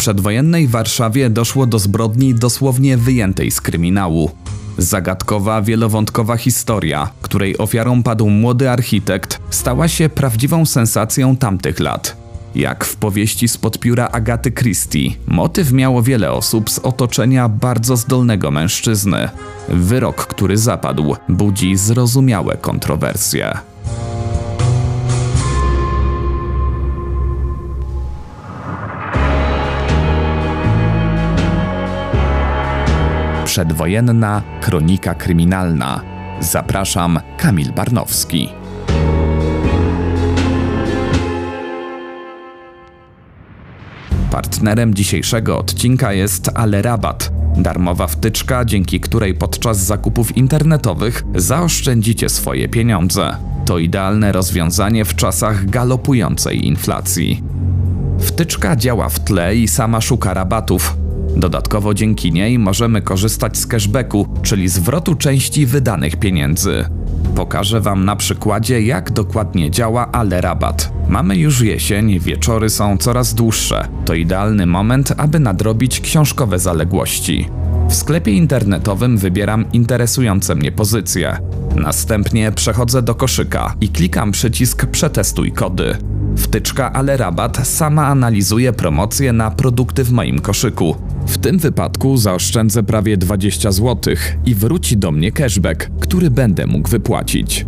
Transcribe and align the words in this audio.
przedwojennej 0.00 0.68
Warszawie 0.68 1.30
doszło 1.30 1.66
do 1.66 1.78
zbrodni 1.78 2.34
dosłownie 2.34 2.96
wyjętej 2.96 3.50
z 3.50 3.60
kryminału. 3.60 4.30
Zagadkowa, 4.78 5.62
wielowątkowa 5.62 6.36
historia, 6.36 7.10
której 7.22 7.58
ofiarą 7.58 8.02
padł 8.02 8.30
młody 8.30 8.70
architekt, 8.70 9.38
stała 9.50 9.88
się 9.88 10.08
prawdziwą 10.08 10.66
sensacją 10.66 11.36
tamtych 11.36 11.80
lat. 11.80 12.16
Jak 12.54 12.84
w 12.84 12.96
powieści 12.96 13.48
spod 13.48 13.78
pióra 13.78 14.08
Agaty 14.08 14.52
Christie, 14.52 15.10
motyw 15.26 15.72
miało 15.72 16.02
wiele 16.02 16.32
osób 16.32 16.70
z 16.70 16.78
otoczenia 16.78 17.48
bardzo 17.48 17.96
zdolnego 17.96 18.50
mężczyzny. 18.50 19.28
Wyrok, 19.68 20.26
który 20.26 20.56
zapadł, 20.58 21.16
budzi 21.28 21.76
zrozumiałe 21.76 22.56
kontrowersje. 22.56 23.58
Przedwojenna 33.60 34.42
kronika 34.60 35.14
kryminalna. 35.14 36.00
Zapraszam, 36.40 37.20
Kamil 37.38 37.72
Barnowski. 37.72 38.48
Partnerem 44.30 44.94
dzisiejszego 44.94 45.58
odcinka 45.58 46.12
jest 46.12 46.50
Alerabat, 46.54 47.32
darmowa 47.56 48.06
wtyczka, 48.06 48.64
dzięki 48.64 49.00
której 49.00 49.34
podczas 49.34 49.78
zakupów 49.78 50.36
internetowych 50.36 51.24
zaoszczędzicie 51.34 52.28
swoje 52.28 52.68
pieniądze. 52.68 53.36
To 53.64 53.78
idealne 53.78 54.32
rozwiązanie 54.32 55.04
w 55.04 55.14
czasach 55.14 55.66
galopującej 55.66 56.66
inflacji. 56.66 57.42
Wtyczka 58.20 58.76
działa 58.76 59.08
w 59.08 59.20
tle 59.20 59.56
i 59.56 59.68
sama 59.68 60.00
szuka 60.00 60.34
rabatów. 60.34 60.99
Dodatkowo 61.36 61.94
dzięki 61.94 62.32
niej 62.32 62.58
możemy 62.58 63.02
korzystać 63.02 63.58
z 63.58 63.66
cashbacku, 63.66 64.26
czyli 64.42 64.68
zwrotu 64.68 65.14
części 65.14 65.66
wydanych 65.66 66.16
pieniędzy. 66.16 66.84
Pokażę 67.34 67.80
Wam 67.80 68.04
na 68.04 68.16
przykładzie, 68.16 68.82
jak 68.82 69.10
dokładnie 69.10 69.70
działa 69.70 70.12
Ale 70.12 70.40
Rabat. 70.40 70.92
Mamy 71.08 71.36
już 71.36 71.60
jesień, 71.60 72.18
wieczory 72.18 72.70
są 72.70 72.96
coraz 72.96 73.34
dłuższe. 73.34 73.88
To 74.04 74.14
idealny 74.14 74.66
moment, 74.66 75.12
aby 75.16 75.38
nadrobić 75.40 76.00
książkowe 76.00 76.58
zaległości. 76.58 77.48
W 77.88 77.94
sklepie 77.94 78.32
internetowym 78.32 79.18
wybieram 79.18 79.72
interesujące 79.72 80.54
mnie 80.54 80.72
pozycje. 80.72 81.38
Następnie 81.76 82.52
przechodzę 82.52 83.02
do 83.02 83.14
koszyka 83.14 83.74
i 83.80 83.88
klikam 83.88 84.32
przycisk 84.32 84.86
Przetestuj 84.86 85.52
kody. 85.52 85.96
Wtyczka 86.36 86.92
Ale 86.92 87.16
Rabat 87.16 87.66
sama 87.66 88.06
analizuje 88.06 88.72
promocje 88.72 89.32
na 89.32 89.50
produkty 89.50 90.04
w 90.04 90.12
moim 90.12 90.38
koszyku. 90.38 90.96
W 91.30 91.38
tym 91.38 91.58
wypadku 91.58 92.16
zaoszczędzę 92.16 92.82
prawie 92.82 93.16
20 93.16 93.72
zł 93.72 94.14
i 94.46 94.54
wróci 94.54 94.96
do 94.96 95.12
mnie 95.12 95.32
cashback, 95.32 95.90
który 96.00 96.30
będę 96.30 96.66
mógł 96.66 96.88
wypłacić. 96.88 97.66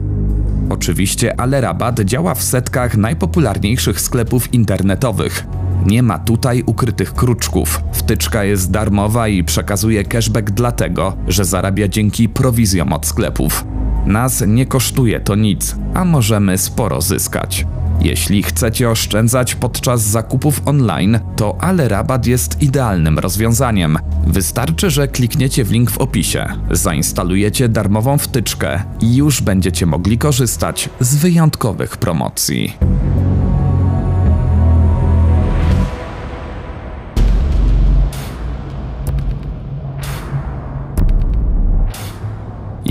Oczywiście 0.71 1.41
Ale 1.41 1.61
Rabat 1.61 2.01
działa 2.01 2.35
w 2.35 2.43
setkach 2.43 2.97
najpopularniejszych 2.97 4.01
sklepów 4.01 4.55
internetowych. 4.55 5.47
Nie 5.87 6.03
ma 6.03 6.19
tutaj 6.19 6.63
ukrytych 6.67 7.15
kruczków. 7.15 7.81
Wtyczka 7.93 8.45
jest 8.45 8.71
darmowa 8.71 9.29
i 9.29 9.45
przekazuje 9.45 10.05
cashback 10.05 10.51
dlatego, 10.51 11.17
że 11.29 11.45
zarabia 11.45 11.89
dzięki 11.89 12.29
prowizjom 12.29 12.93
od 12.93 13.07
sklepów. 13.07 13.65
Nas 14.07 14.45
nie 14.47 14.67
kosztuje 14.67 15.21
to 15.21 15.35
nic, 15.35 15.77
a 15.95 16.05
możemy 16.05 16.59
sporo 16.59 17.01
zyskać. 17.01 17.67
Jeśli 18.01 18.43
chcecie 18.43 18.91
oszczędzać 18.91 19.55
podczas 19.55 20.03
zakupów 20.03 20.63
online, 20.65 21.21
to 21.37 21.57
Ale 21.61 21.89
Rabat 21.89 22.27
jest 22.27 22.63
idealnym 22.63 23.19
rozwiązaniem. 23.19 23.99
Wystarczy, 24.27 24.91
że 24.91 25.09
klikniecie 25.09 25.65
w 25.65 25.71
link 25.71 25.91
w 25.91 25.99
opisie, 25.99 26.47
zainstalujecie 26.71 27.69
darmową 27.69 28.19
wtyczkę 28.19 28.83
i 29.01 29.17
już 29.17 29.43
będziecie 29.43 29.87
mogli 29.87 30.19
korzystać 30.19 30.89
z 31.01 31.15
wyjątkowych 31.17 31.97
promocji. 31.97 32.77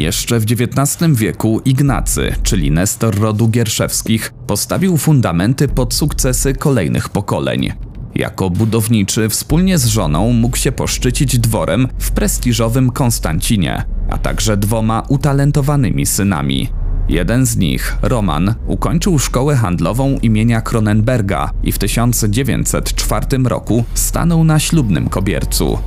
Jeszcze 0.02 0.40
w 0.40 0.44
XIX 0.44 1.14
wieku 1.14 1.62
Ignacy, 1.66 2.36
czyli 2.44 2.72
Nestor 2.72 3.20
rodu 3.20 3.48
Gierszewskich, 3.48 4.34
postawił 4.48 4.98
fundamenty 4.98 5.68
pod 5.68 5.94
sukcesy 5.94 6.54
kolejnych 6.54 7.10
pokoleń. 7.10 7.74
Jako 8.16 8.50
budowniczy 8.50 9.30
wspólnie 9.30 9.78
z 9.78 9.86
żoną 9.86 10.34
mógł 10.34 10.58
się 10.58 10.72
poszczycić 10.72 11.40
dworem 11.40 11.88
w 12.00 12.12
prestiżowym 12.12 12.92
Konstancinie, 12.92 13.84
a 14.10 14.18
także 14.18 14.58
dwoma 14.58 15.04
utalentowanymi 15.08 16.06
synami. 16.06 16.70
Jeden 17.10 17.46
z 17.46 17.58
nich, 17.58 17.98
Roman, 18.02 18.56
ukończył 18.68 19.20
szkołę 19.20 19.56
handlową 19.56 20.18
imienia 20.22 20.62
Kronenberga 20.62 21.52
i 21.64 21.72
w 21.72 21.78
1904 21.78 23.26
roku 23.46 23.84
stanął 23.94 24.44
na 24.44 24.60
ślubnym 24.60 25.10
kobiercu. 25.10 25.78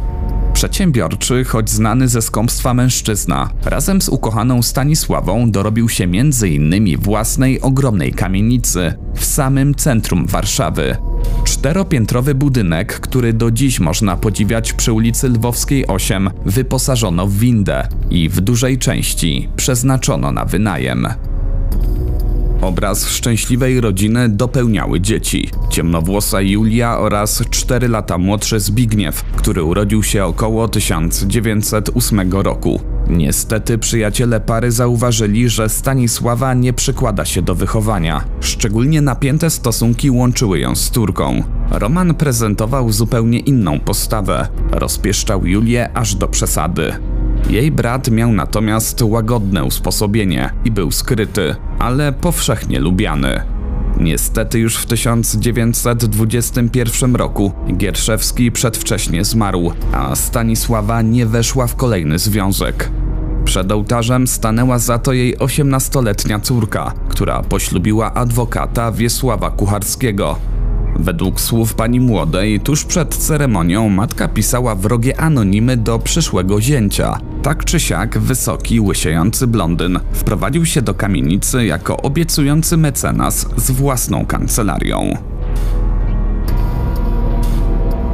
Przedsiębiorczy, 0.55 1.45
choć 1.45 1.71
znany 1.71 2.09
ze 2.09 2.23
skąpstwa 2.23 2.75
mężczyzna, 2.75 3.51
razem 3.65 4.03
z 4.03 4.09
ukochaną 4.09 4.63
Stanisławą 4.63 5.51
dorobił 5.51 5.89
się 5.89 6.05
m.in. 6.05 6.99
własnej 6.99 7.61
ogromnej 7.61 8.13
kamienicy 8.13 8.95
w 9.15 9.25
samym 9.25 9.75
centrum 9.75 10.27
Warszawy. 10.27 10.97
Czteropiętrowy 11.45 12.35
budynek, 12.35 13.01
który 13.01 13.33
do 13.33 13.51
dziś 13.51 13.81
można 13.81 14.17
podziwiać 14.17 14.73
przy 14.73 14.93
ulicy 14.93 15.29
Lwowskiej 15.29 15.87
8, 15.87 16.31
wyposażono 16.47 17.27
w 17.27 17.35
windę 17.39 17.89
i 18.11 18.29
w 18.29 18.41
dużej 18.41 18.79
części 18.79 19.49
przeznaczono 19.57 20.33
na 20.33 20.45
wynajem. 20.45 21.09
Obraz 22.65 23.09
szczęśliwej 23.09 23.81
rodziny 23.81 24.29
dopełniały 24.29 25.01
dzieci. 25.01 25.51
Ciemnowłosa 25.71 26.41
Julia 26.41 26.99
oraz 26.99 27.43
4 27.51 27.89
lata 27.89 28.19
młodszy 28.19 28.61
Zbigniew, 28.61 29.23
który 29.23 29.63
urodził 29.65 30.03
się 30.03 30.25
około 30.25 30.69
1908 30.69 32.33
roku. 32.33 32.81
Niestety 33.09 33.79
przyjaciele 33.79 34.41
pary 34.41 34.71
zauważyli, 34.71 35.49
że 35.49 35.69
Stanisława 35.69 36.55
nie 36.55 36.73
przykłada 36.73 37.25
się 37.25 37.43
do 37.43 37.55
wychowania. 37.55 38.25
Szczególnie 38.41 39.01
napięte 39.01 39.51
stosunki 39.51 40.11
łączyły 40.11 40.59
ją 40.59 40.75
z 40.75 40.91
Turką. 40.91 41.43
Roman 41.71 42.15
prezentował 42.15 42.93
zupełnie 42.93 43.39
inną 43.39 43.81
postawę. 43.81 44.49
Rozpieszczał 44.71 45.47
Julię 45.47 45.91
aż 45.95 46.15
do 46.15 46.29
przesady. 46.29 46.93
Jej 47.51 47.73
brat 47.73 48.11
miał 48.11 48.33
natomiast 48.33 49.03
łagodne 49.03 49.65
usposobienie 49.65 50.51
i 50.65 50.71
był 50.71 50.91
skryty, 50.91 51.55
ale 51.79 52.13
powszechnie 52.13 52.81
lubiany. 52.81 53.43
Niestety 54.01 54.59
już 54.59 54.77
w 54.77 54.87
1921 54.87 57.17
roku 57.17 57.53
Gierszewski 57.77 58.53
przedwcześnie 58.53 59.25
zmarł, 59.25 59.73
a 59.93 60.17
Stanisława 60.17 61.03
nie 61.03 61.27
weszła 61.27 61.67
w 61.67 61.77
kolejny 61.77 62.19
związek. 62.19 62.91
Przed 63.45 63.73
ołtarzem 63.73 64.27
stanęła 64.27 64.79
za 64.79 64.99
to 64.99 65.13
jej 65.13 65.37
18-letnia 65.37 66.41
córka, 66.41 66.93
która 67.09 67.43
poślubiła 67.43 68.15
adwokata 68.15 68.93
Wiesława 68.93 69.51
Kucharskiego, 69.51 70.37
Według 70.99 71.41
słów 71.41 71.75
pani 71.75 72.01
młodej, 72.01 72.61
tuż 72.61 72.85
przed 72.85 73.17
ceremonią 73.17 73.89
matka 73.89 74.29
pisała 74.29 74.75
wrogie 74.75 75.21
anonimy 75.21 75.77
do 75.77 75.99
przyszłego 75.99 76.61
zięcia. 76.61 77.19
Tak 77.45 77.65
czy 77.65 77.81
siak, 77.81 78.19
wysoki, 78.19 78.81
łysiejący 78.81 79.47
blondyn 79.47 80.01
wprowadził 80.13 80.67
się 80.67 80.83
do 80.83 80.95
kamienicy 80.95 81.67
jako 81.67 81.97
obiecujący 81.97 82.77
mecenas 82.77 83.47
z 83.57 83.71
własną 83.71 84.27
kancelarią. 84.27 85.17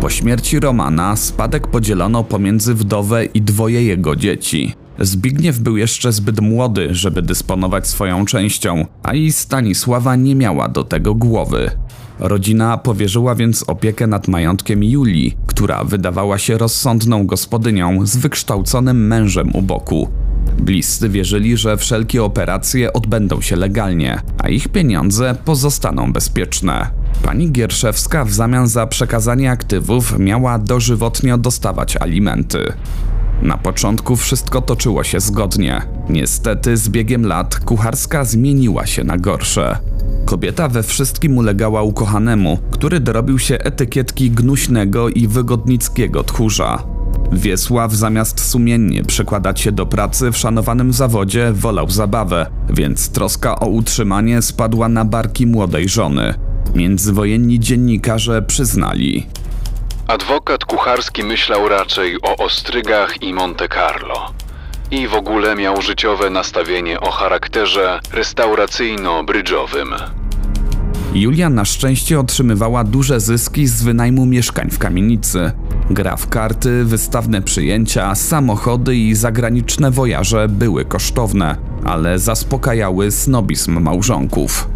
Po 0.00 0.10
śmierci 0.10 0.60
Romana 0.60 1.16
spadek 1.16 1.66
podzielono 1.66 2.24
pomiędzy 2.24 2.74
wdowę 2.74 3.24
i 3.24 3.42
dwoje 3.42 3.82
jego 3.82 4.16
dzieci. 4.16 4.74
Zbigniew 4.98 5.58
był 5.58 5.76
jeszcze 5.76 6.12
zbyt 6.12 6.40
młody, 6.40 6.94
żeby 6.94 7.22
dysponować 7.22 7.86
swoją 7.86 8.24
częścią, 8.24 8.86
a 9.02 9.14
i 9.14 9.32
Stanisława 9.32 10.16
nie 10.16 10.34
miała 10.34 10.68
do 10.68 10.84
tego 10.84 11.14
głowy. 11.14 11.70
Rodzina 12.20 12.78
powierzyła 12.78 13.34
więc 13.34 13.64
opiekę 13.66 14.06
nad 14.06 14.28
majątkiem 14.28 14.84
Julii, 14.84 15.36
która 15.46 15.84
wydawała 15.84 16.38
się 16.38 16.58
rozsądną 16.58 17.26
gospodynią 17.26 18.06
z 18.06 18.16
wykształconym 18.16 19.06
mężem 19.06 19.50
u 19.54 19.62
boku. 19.62 20.08
Bliscy 20.58 21.08
wierzyli, 21.08 21.56
że 21.56 21.76
wszelkie 21.76 22.24
operacje 22.24 22.92
odbędą 22.92 23.40
się 23.40 23.56
legalnie, 23.56 24.20
a 24.38 24.48
ich 24.48 24.68
pieniądze 24.68 25.36
pozostaną 25.44 26.12
bezpieczne. 26.12 26.90
Pani 27.22 27.50
Gierszewska 27.50 28.24
w 28.24 28.32
zamian 28.32 28.68
za 28.68 28.86
przekazanie 28.86 29.50
aktywów 29.50 30.18
miała 30.18 30.58
dożywotnio 30.58 31.38
dostawać 31.38 31.96
alimenty. 31.96 32.72
Na 33.42 33.58
początku 33.58 34.16
wszystko 34.16 34.62
toczyło 34.62 35.04
się 35.04 35.20
zgodnie. 35.20 35.82
Niestety 36.10 36.76
z 36.76 36.88
biegiem 36.88 37.26
lat 37.26 37.60
kucharska 37.60 38.24
zmieniła 38.24 38.86
się 38.86 39.04
na 39.04 39.16
gorsze. 39.16 39.89
Kobieta 40.30 40.68
we 40.68 40.82
wszystkim 40.82 41.38
ulegała 41.38 41.82
ukochanemu, 41.82 42.58
który 42.70 43.00
dorobił 43.00 43.38
się 43.38 43.58
etykietki 43.58 44.30
gnuśnego 44.30 45.08
i 45.08 45.28
wygodnickiego 45.28 46.24
tchórza. 46.24 46.82
Wiesław 47.32 47.92
zamiast 47.92 48.50
sumiennie 48.50 49.04
przekładać 49.04 49.60
się 49.60 49.72
do 49.72 49.86
pracy 49.86 50.30
w 50.30 50.36
szanowanym 50.36 50.92
zawodzie 50.92 51.52
wolał 51.52 51.90
zabawę, 51.90 52.46
więc 52.68 53.10
troska 53.10 53.60
o 53.60 53.66
utrzymanie 53.66 54.42
spadła 54.42 54.88
na 54.88 55.04
barki 55.04 55.46
młodej 55.46 55.88
żony. 55.88 56.34
Międzywojenni 56.74 57.60
dziennikarze 57.60 58.42
przyznali. 58.42 59.26
Adwokat 60.06 60.64
kucharski 60.64 61.24
myślał 61.24 61.68
raczej 61.68 62.16
o 62.22 62.36
ostrygach 62.36 63.22
i 63.22 63.34
Monte 63.34 63.68
Carlo. 63.68 64.32
I 64.90 65.08
w 65.08 65.14
ogóle 65.14 65.56
miał 65.56 65.82
życiowe 65.82 66.30
nastawienie 66.30 67.00
o 67.00 67.10
charakterze 67.10 68.00
restauracyjno-brydżowym. 68.12 70.19
Julia 71.14 71.50
na 71.50 71.64
szczęście 71.64 72.20
otrzymywała 72.20 72.84
duże 72.84 73.20
zyski 73.20 73.66
z 73.66 73.82
wynajmu 73.82 74.26
mieszkań 74.26 74.70
w 74.70 74.78
kamienicy. 74.78 75.52
Gra 75.90 76.16
w 76.16 76.28
karty, 76.28 76.84
wystawne 76.84 77.42
przyjęcia, 77.42 78.14
samochody 78.14 78.96
i 78.96 79.14
zagraniczne 79.14 79.90
wojaże 79.90 80.48
były 80.48 80.84
kosztowne, 80.84 81.56
ale 81.84 82.18
zaspokajały 82.18 83.10
snobizm 83.10 83.80
małżonków. 83.80 84.68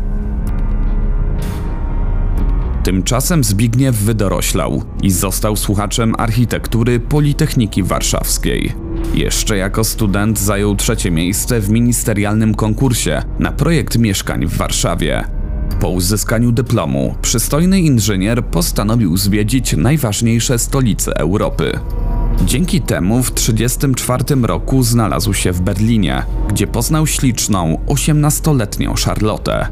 Tymczasem 2.84 3.44
Zbigniew 3.44 3.96
wydoroślał 3.96 4.82
i 5.02 5.10
został 5.10 5.56
słuchaczem 5.56 6.14
architektury 6.18 7.00
Politechniki 7.00 7.82
Warszawskiej. 7.82 8.72
Jeszcze 9.14 9.56
jako 9.56 9.84
student 9.84 10.38
zajął 10.38 10.76
trzecie 10.76 11.10
miejsce 11.10 11.60
w 11.60 11.70
ministerialnym 11.70 12.54
konkursie 12.54 13.22
na 13.38 13.52
projekt 13.52 13.98
mieszkań 13.98 14.46
w 14.46 14.56
Warszawie. 14.56 15.33
Po 15.80 15.88
uzyskaniu 15.88 16.52
dyplomu, 16.52 17.14
przystojny 17.22 17.80
inżynier 17.80 18.44
postanowił 18.44 19.16
zwiedzić 19.16 19.76
najważniejsze 19.76 20.58
stolice 20.58 21.16
Europy. 21.16 21.78
Dzięki 22.42 22.80
temu 22.80 23.22
w 23.22 23.30
1934 23.30 24.46
roku 24.46 24.82
znalazł 24.82 25.34
się 25.34 25.52
w 25.52 25.60
Berlinie, 25.60 26.22
gdzie 26.48 26.66
poznał 26.66 27.06
śliczną, 27.06 27.78
18-letnią 27.86 29.04
Charlotte. 29.04 29.68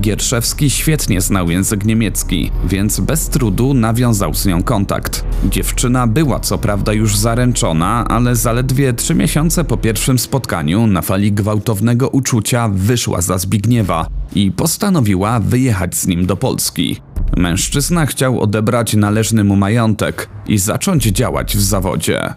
Gierszewski 0.00 0.70
świetnie 0.70 1.20
znał 1.20 1.50
język 1.50 1.84
niemiecki, 1.84 2.50
więc 2.64 3.00
bez 3.00 3.28
trudu 3.28 3.74
nawiązał 3.74 4.34
z 4.34 4.46
nią 4.46 4.62
kontakt. 4.62 5.24
Dziewczyna 5.44 6.06
była 6.06 6.40
co 6.40 6.58
prawda 6.58 6.92
już 6.92 7.16
zaręczona, 7.16 8.04
ale 8.08 8.36
zaledwie 8.36 8.92
trzy 8.92 9.14
miesiące 9.14 9.64
po 9.64 9.76
pierwszym 9.76 10.18
spotkaniu 10.18 10.86
na 10.86 11.02
fali 11.02 11.32
gwałtownego 11.32 12.08
uczucia 12.08 12.68
wyszła 12.68 13.20
za 13.20 13.38
Zbigniewa 13.38 14.06
i 14.34 14.50
postanowiła 14.50 15.40
wyjechać 15.40 15.94
z 15.94 16.06
nim 16.06 16.26
do 16.26 16.36
Polski. 16.36 17.00
Mężczyzna 17.36 18.06
chciał 18.06 18.40
odebrać 18.40 18.94
należny 18.94 19.44
mu 19.44 19.56
majątek 19.56 20.28
i 20.46 20.58
zacząć 20.58 21.04
działać 21.04 21.56
w 21.56 21.60
zawodzie. 21.62 22.34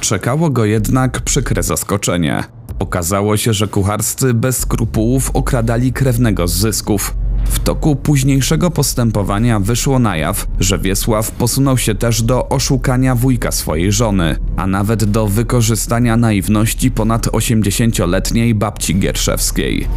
Czekało 0.00 0.50
go 0.50 0.64
jednak 0.64 1.20
przykre 1.20 1.62
zaskoczenie. 1.62 2.44
Okazało 2.78 3.36
się, 3.36 3.52
że 3.52 3.68
kucharscy 3.68 4.34
bez 4.34 4.58
skrupułów 4.58 5.30
okradali 5.30 5.92
krewnego 5.92 6.48
z 6.48 6.52
zysków. 6.52 7.14
W 7.44 7.58
toku 7.58 7.96
późniejszego 7.96 8.70
postępowania 8.70 9.60
wyszło 9.60 9.98
na 9.98 10.16
jaw, 10.16 10.46
że 10.60 10.78
Wiesław 10.78 11.30
posunął 11.30 11.78
się 11.78 11.94
też 11.94 12.22
do 12.22 12.48
oszukania 12.48 13.14
wujka 13.14 13.52
swojej 13.52 13.92
żony, 13.92 14.36
a 14.56 14.66
nawet 14.66 15.04
do 15.04 15.26
wykorzystania 15.26 16.16
naiwności 16.16 16.90
ponad 16.90 17.26
80-letniej 17.26 18.54
babci 18.54 18.98
Gierszewskiej. 18.98 19.88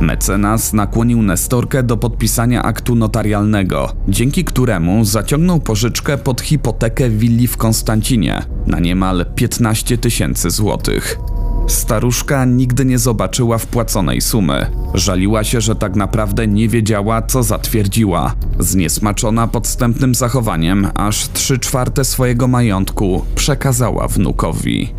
Mecenas 0.00 0.72
nakłonił 0.72 1.22
Nestorkę 1.22 1.82
do 1.82 1.96
podpisania 1.96 2.62
aktu 2.62 2.94
notarialnego, 2.94 3.92
dzięki 4.08 4.44
któremu 4.44 5.04
zaciągnął 5.04 5.60
pożyczkę 5.60 6.18
pod 6.18 6.40
hipotekę 6.40 7.10
willi 7.10 7.46
w 7.46 7.56
Konstancinie 7.56 8.42
na 8.66 8.80
niemal 8.80 9.26
15 9.34 9.98
tysięcy 9.98 10.50
złotych. 10.50 11.18
Staruszka 11.66 12.44
nigdy 12.44 12.84
nie 12.84 12.98
zobaczyła 12.98 13.58
wpłaconej 13.58 14.20
sumy. 14.20 14.66
Żaliła 14.94 15.44
się, 15.44 15.60
że 15.60 15.76
tak 15.76 15.96
naprawdę 15.96 16.46
nie 16.46 16.68
wiedziała, 16.68 17.22
co 17.22 17.42
zatwierdziła. 17.42 18.34
Zniesmaczona 18.58 19.48
podstępnym 19.48 20.14
zachowaniem, 20.14 20.88
aż 20.94 21.28
trzy 21.28 21.58
czwarte 21.58 22.04
swojego 22.04 22.48
majątku 22.48 23.24
przekazała 23.34 24.08
wnukowi. 24.08 24.94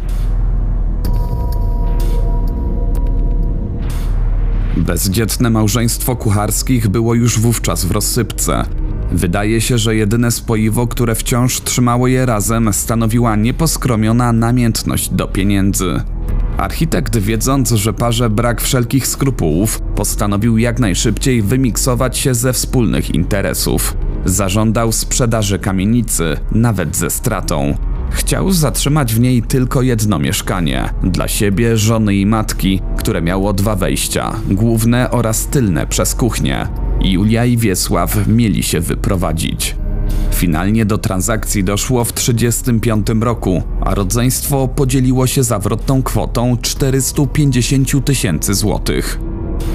Bezdzietne 4.77 5.49
małżeństwo 5.49 6.15
kucharskich 6.15 6.87
było 6.87 7.13
już 7.13 7.39
wówczas 7.39 7.85
w 7.85 7.91
rozsypce. 7.91 8.65
Wydaje 9.11 9.61
się, 9.61 9.77
że 9.77 9.95
jedyne 9.95 10.31
spoiwo, 10.31 10.87
które 10.87 11.15
wciąż 11.15 11.61
trzymało 11.61 12.07
je 12.07 12.25
razem, 12.25 12.73
stanowiła 12.73 13.35
nieposkromiona 13.35 14.31
namiętność 14.31 15.09
do 15.09 15.27
pieniędzy. 15.27 16.01
Architekt, 16.57 17.17
wiedząc, 17.17 17.71
że 17.71 17.93
parze 17.93 18.29
brak 18.29 18.61
wszelkich 18.61 19.07
skrupułów, 19.07 19.81
postanowił 19.95 20.57
jak 20.57 20.79
najszybciej 20.79 21.41
wymiksować 21.41 22.17
się 22.17 22.33
ze 22.33 22.53
wspólnych 22.53 23.15
interesów. 23.15 23.97
Zażądał 24.25 24.91
sprzedaży 24.91 25.59
kamienicy, 25.59 26.37
nawet 26.51 26.95
ze 26.95 27.09
stratą. 27.09 27.77
Chciał 28.11 28.51
zatrzymać 28.51 29.13
w 29.13 29.19
niej 29.19 29.41
tylko 29.41 29.81
jedno 29.81 30.19
mieszkanie 30.19 30.89
dla 31.03 31.27
siebie, 31.27 31.77
żony 31.77 32.15
i 32.15 32.25
matki, 32.25 32.81
które 32.97 33.21
miało 33.21 33.53
dwa 33.53 33.75
wejścia 33.75 34.35
główne 34.51 35.11
oraz 35.11 35.47
tylne 35.47 35.87
przez 35.87 36.15
kuchnię. 36.15 36.67
Julia 37.01 37.45
i 37.45 37.57
Wiesław 37.57 38.27
mieli 38.27 38.63
się 38.63 38.79
wyprowadzić. 38.79 39.75
Finalnie 40.31 40.85
do 40.85 40.97
transakcji 40.97 41.63
doszło 41.63 42.05
w 42.05 42.13
1935 42.13 43.23
roku, 43.23 43.63
a 43.81 43.95
rodzeństwo 43.95 44.67
podzieliło 44.67 45.27
się 45.27 45.43
zawrotną 45.43 46.03
kwotą 46.03 46.57
450 46.61 48.05
tysięcy 48.05 48.53
złotych. 48.53 49.19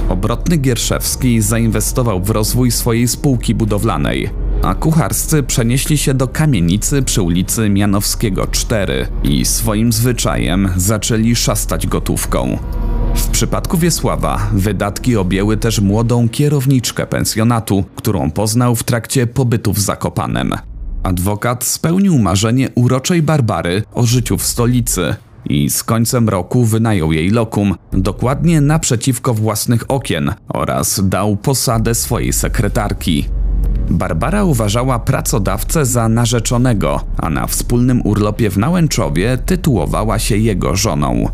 Obrotny 0.09 0.57
Gierszewski 0.57 1.41
zainwestował 1.41 2.23
w 2.23 2.31
rozwój 2.31 2.71
swojej 2.71 3.09
spółki 3.09 3.55
budowlanej, 3.55 4.31
a 4.63 4.75
kucharscy 4.75 5.43
przenieśli 5.43 5.99
się 5.99 6.15
do 6.15 6.29
kamienicy 6.29 7.03
przy 7.03 7.23
ulicy 7.23 7.69
Mianowskiego 7.69 8.47
4 8.47 9.07
i 9.23 9.45
swoim 9.45 9.93
zwyczajem 9.93 10.69
zaczęli 10.77 11.37
szastać 11.37 11.87
gotówką. 11.87 12.59
W 13.15 13.27
przypadku 13.27 13.79
Wiesława 13.79 14.51
wydatki 14.53 15.17
objęły 15.17 15.57
też 15.57 15.81
młodą 15.81 16.29
kierowniczkę 16.29 17.07
pensjonatu, 17.07 17.85
którą 17.97 18.31
poznał 18.31 18.77
w 18.77 18.83
trakcie 18.83 19.27
pobytu 19.27 19.73
w 19.73 19.79
Zakopanem. 19.79 20.55
Adwokat 21.03 21.65
spełnił 21.65 22.19
marzenie 22.19 22.69
uroczej 22.75 23.23
Barbary 23.23 23.83
o 23.95 24.07
życiu 24.07 24.39
w 24.39 24.47
stolicy 24.47 25.15
i 25.45 25.71
z 25.71 25.85
końcem 25.85 26.29
roku 26.29 26.65
wynajął 26.65 27.13
jej 27.13 27.31
lokum, 27.31 27.75
dokładnie 27.93 28.61
naprzeciwko 28.61 29.35
własnych 29.35 29.91
okien 29.91 30.35
oraz 30.49 31.09
dał 31.09 31.37
posadę 31.37 31.95
swojej 31.95 32.33
sekretarki. 32.33 33.29
Barbara 33.91 34.45
uważała 34.45 34.99
pracodawcę 34.99 35.87
za 35.87 36.09
narzeczonego, 36.09 37.01
a 37.17 37.31
na 37.31 37.47
wspólnym 37.47 38.03
urlopie 38.05 38.51
w 38.51 38.59
Nałęczowie 38.59 39.39
tytułowała 39.47 40.19
się 40.19 40.37
jego 40.37 40.77
żoną. 40.77 41.29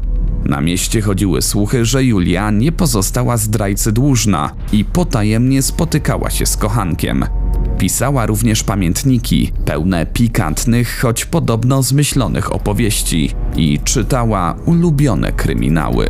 Na 0.45 0.61
mieście 0.61 1.01
chodziły 1.01 1.43
słuchy, 1.43 1.85
że 1.85 2.05
Julia 2.05 2.51
nie 2.51 2.73
pozostała 2.73 3.37
zdrajcy 3.37 3.93
dłużna 3.93 4.51
i 4.73 4.85
potajemnie 4.85 5.63
spotykała 5.63 6.31
się 6.31 6.47
z 6.47 6.57
kochankiem. 6.57 7.25
Pisała 7.79 8.27
również 8.27 8.65
pamiętniki, 8.65 9.53
pełne 9.65 10.07
pikantnych, 10.07 11.01
choć 11.03 11.25
podobno 11.25 11.83
zmyślonych 11.83 12.53
opowieści 12.53 13.31
i 13.57 13.79
czytała 13.85 14.55
ulubione 14.67 15.33
kryminały. 15.33 16.09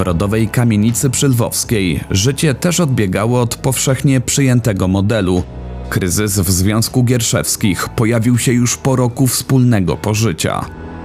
W 0.00 0.02
rodowej 0.02 0.48
kamienicy 0.48 1.10
przylwowskiej 1.10 2.00
życie 2.10 2.54
też 2.54 2.80
odbiegało 2.80 3.40
od 3.40 3.56
powszechnie 3.56 4.20
przyjętego 4.20 4.88
modelu. 4.88 5.42
Kryzys 5.90 6.38
w 6.38 6.50
Związku 6.50 7.04
Gierszewskich 7.04 7.88
pojawił 7.88 8.38
się 8.38 8.52
już 8.52 8.76
po 8.76 8.96
roku 8.96 9.26
wspólnego 9.26 9.96
pożycia. 9.96 10.64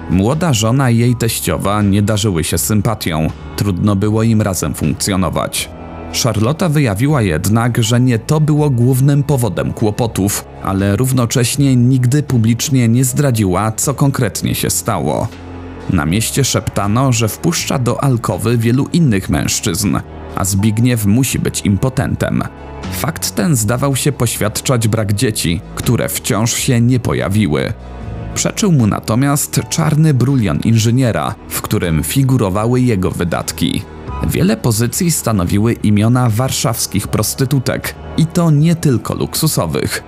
Młoda 0.10 0.54
żona 0.54 0.90
i 0.90 0.98
jej 0.98 1.16
teściowa 1.16 1.82
nie 1.82 2.02
darzyły 2.02 2.44
się 2.44 2.58
sympatią, 2.58 3.28
trudno 3.56 3.96
było 3.96 4.24
im 4.24 4.42
razem 4.42 4.74
funkcjonować. 4.74 5.70
Charlotta 6.24 6.70
wyjawiła 6.70 7.22
jednak, 7.22 7.84
że 7.84 8.00
nie 8.00 8.20
to 8.20 8.42
było 8.42 8.70
głównym 8.70 9.24
powodem 9.24 9.74
kłopotów, 9.74 10.46
ale 10.64 10.96
równocześnie 10.96 11.76
nigdy 11.76 12.24
publicznie 12.24 12.88
nie 12.88 13.04
zdradziła, 13.04 13.72
co 13.72 13.94
konkretnie 13.94 14.56
się 14.56 14.70
stało. 14.70 15.28
Na 15.90 16.06
mieście 16.06 16.44
szeptano, 16.44 17.12
że 17.12 17.28
wpuszcza 17.28 17.80
do 17.80 18.04
alkowy 18.04 18.58
wielu 18.58 18.88
innych 18.94 19.30
mężczyzn 19.30 19.98
a 20.36 20.46
Zbigniew 20.46 21.06
musi 21.06 21.40
być 21.40 21.62
impotentem. 21.62 22.44
Fakt 22.92 23.36
ten 23.36 23.56
zdawał 23.56 23.96
się 23.96 24.12
poświadczać 24.12 24.88
brak 24.88 25.14
dzieci, 25.14 25.62
które 25.76 26.10
wciąż 26.10 26.54
się 26.54 26.82
nie 26.82 27.00
pojawiły. 27.00 27.74
Przeczył 28.36 28.72
mu 28.72 28.88
natomiast 28.88 29.62
czarny 29.70 30.14
brulion 30.14 30.60
inżyniera, 30.60 31.36
w 31.50 31.62
którym 31.62 32.04
figurowały 32.04 32.82
jego 32.82 33.12
wydatki. 33.12 33.82
Wiele 34.28 34.58
pozycji 34.58 35.12
stanowiły 35.12 35.74
imiona 35.74 36.30
warszawskich 36.30 37.08
prostytutek 37.08 37.96
i 38.18 38.26
to 38.26 38.52
nie 38.52 38.76
tylko 38.76 39.16
luksusowych. 39.16 40.04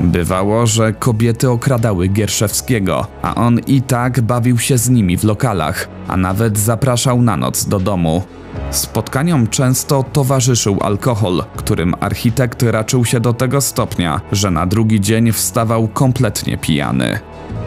Bywało, 0.00 0.66
że 0.66 0.92
kobiety 0.92 1.50
okradały 1.50 2.08
Gierszewskiego, 2.08 3.06
a 3.22 3.34
on 3.34 3.58
i 3.58 3.82
tak 3.82 4.20
bawił 4.20 4.58
się 4.58 4.78
z 4.78 4.90
nimi 4.90 5.16
w 5.16 5.24
lokalach, 5.24 5.88
a 6.08 6.16
nawet 6.16 6.58
zapraszał 6.58 7.22
na 7.22 7.36
noc 7.36 7.64
do 7.64 7.80
domu. 7.80 8.22
Spotkaniom 8.70 9.46
często 9.48 10.04
towarzyszył 10.12 10.78
alkohol, 10.80 11.44
którym 11.56 11.94
architekt 12.00 12.62
raczył 12.62 13.04
się 13.04 13.20
do 13.20 13.32
tego 13.32 13.60
stopnia, 13.60 14.20
że 14.32 14.50
na 14.50 14.66
drugi 14.66 15.00
dzień 15.00 15.32
wstawał 15.32 15.88
kompletnie 15.88 16.58
pijany. 16.58 17.18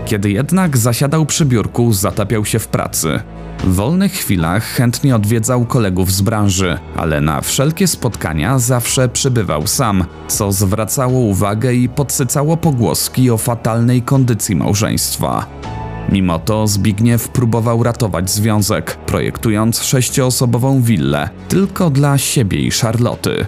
Kiedy 0.06 0.32
jednak 0.32 0.78
zasiadał 0.78 1.26
przy 1.26 1.46
biurku, 1.46 1.94
zatapiał 1.94 2.46
się 2.46 2.60
w 2.60 2.68
pracy. 2.68 3.20
W 3.66 3.76
wolnych 3.76 4.12
chwilach 4.12 4.64
chętnie 4.64 5.16
odwiedzał 5.16 5.66
kolegów 5.66 6.12
z 6.12 6.22
branży, 6.22 6.78
ale 6.98 7.22
na 7.22 7.42
wszelkie 7.42 7.88
spotkania 7.88 8.60
zawsze 8.60 9.10
przybywał 9.10 9.68
sam, 9.68 10.06
co 10.28 10.52
zwracało 10.52 11.20
uwagę 11.20 11.74
i 11.74 11.90
podsycało 11.90 12.58
pogłoski 12.58 13.32
o 13.32 13.38
fatalnej 13.38 14.02
kondycji 14.02 14.56
małżeństwa. 14.56 15.46
Mimo 16.10 16.40
to 16.40 16.68
Zbigniew 16.68 17.30
próbował 17.30 17.84
ratować 17.84 18.30
związek, 18.30 18.98
projektując 19.06 19.84
sześcioosobową 19.84 20.82
willę 20.82 21.30
tylko 21.48 21.90
dla 21.90 22.18
siebie 22.18 22.60
i 22.60 22.72
Charloty. 22.72 23.46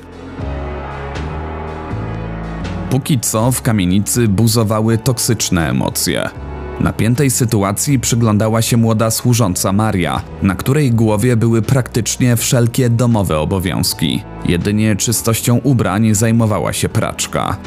Póki 2.89 3.19
co 3.19 3.51
w 3.51 3.61
kamienicy 3.61 4.27
buzowały 4.27 4.97
toksyczne 4.97 5.69
emocje. 5.69 6.29
Napiętej 6.81 7.31
sytuacji 7.31 7.99
przyglądała 7.99 8.61
się 8.61 8.77
młoda 8.77 9.11
służąca 9.11 9.73
Maria, 9.73 10.21
na 10.41 10.55
której 10.55 10.91
głowie 10.91 11.37
były 11.37 11.61
praktycznie 11.61 12.35
wszelkie 12.35 12.89
domowe 12.89 13.39
obowiązki. 13.39 14.23
Jedynie 14.45 14.95
czystością 14.95 15.59
ubrań 15.63 16.15
zajmowała 16.15 16.73
się 16.73 16.89
praczka. 16.89 17.57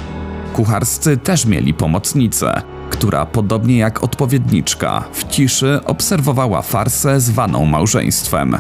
Kucharscy 0.53 1.17
też 1.17 1.47
mieli 1.47 1.75
pomocnicę, 1.75 2.63
która 2.91 3.27
podobnie 3.27 3.79
jak 3.79 4.05
odpowiedniczka 4.05 5.05
w 5.13 5.29
ciszy 5.29 5.81
obserwowała 5.85 6.63
farsę 6.63 7.21
zwaną 7.21 7.65
małżeństwem. 7.65 8.57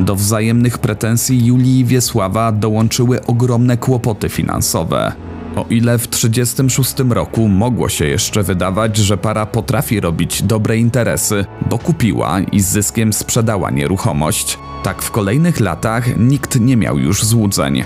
Do 0.00 0.16
wzajemnych 0.16 0.78
pretensji 0.78 1.46
Julii 1.46 1.78
i 1.80 1.84
Wiesława 1.84 2.52
dołączyły 2.52 3.26
ogromne 3.26 3.76
kłopoty 3.76 4.28
finansowe. 4.28 5.12
O 5.56 5.64
ile 5.70 5.98
w 5.98 6.06
1936 6.08 7.14
roku 7.14 7.48
mogło 7.48 7.88
się 7.88 8.04
jeszcze 8.04 8.42
wydawać, 8.42 8.96
że 8.96 9.16
para 9.16 9.46
potrafi 9.46 10.00
robić 10.00 10.42
dobre 10.42 10.78
interesy, 10.78 11.44
bo 11.70 11.78
kupiła 11.78 12.40
i 12.40 12.60
z 12.60 12.66
zyskiem 12.66 13.12
sprzedała 13.12 13.70
nieruchomość, 13.70 14.58
tak 14.82 15.02
w 15.02 15.10
kolejnych 15.10 15.60
latach 15.60 16.16
nikt 16.16 16.60
nie 16.60 16.76
miał 16.76 16.98
już 16.98 17.24
złudzeń. 17.24 17.84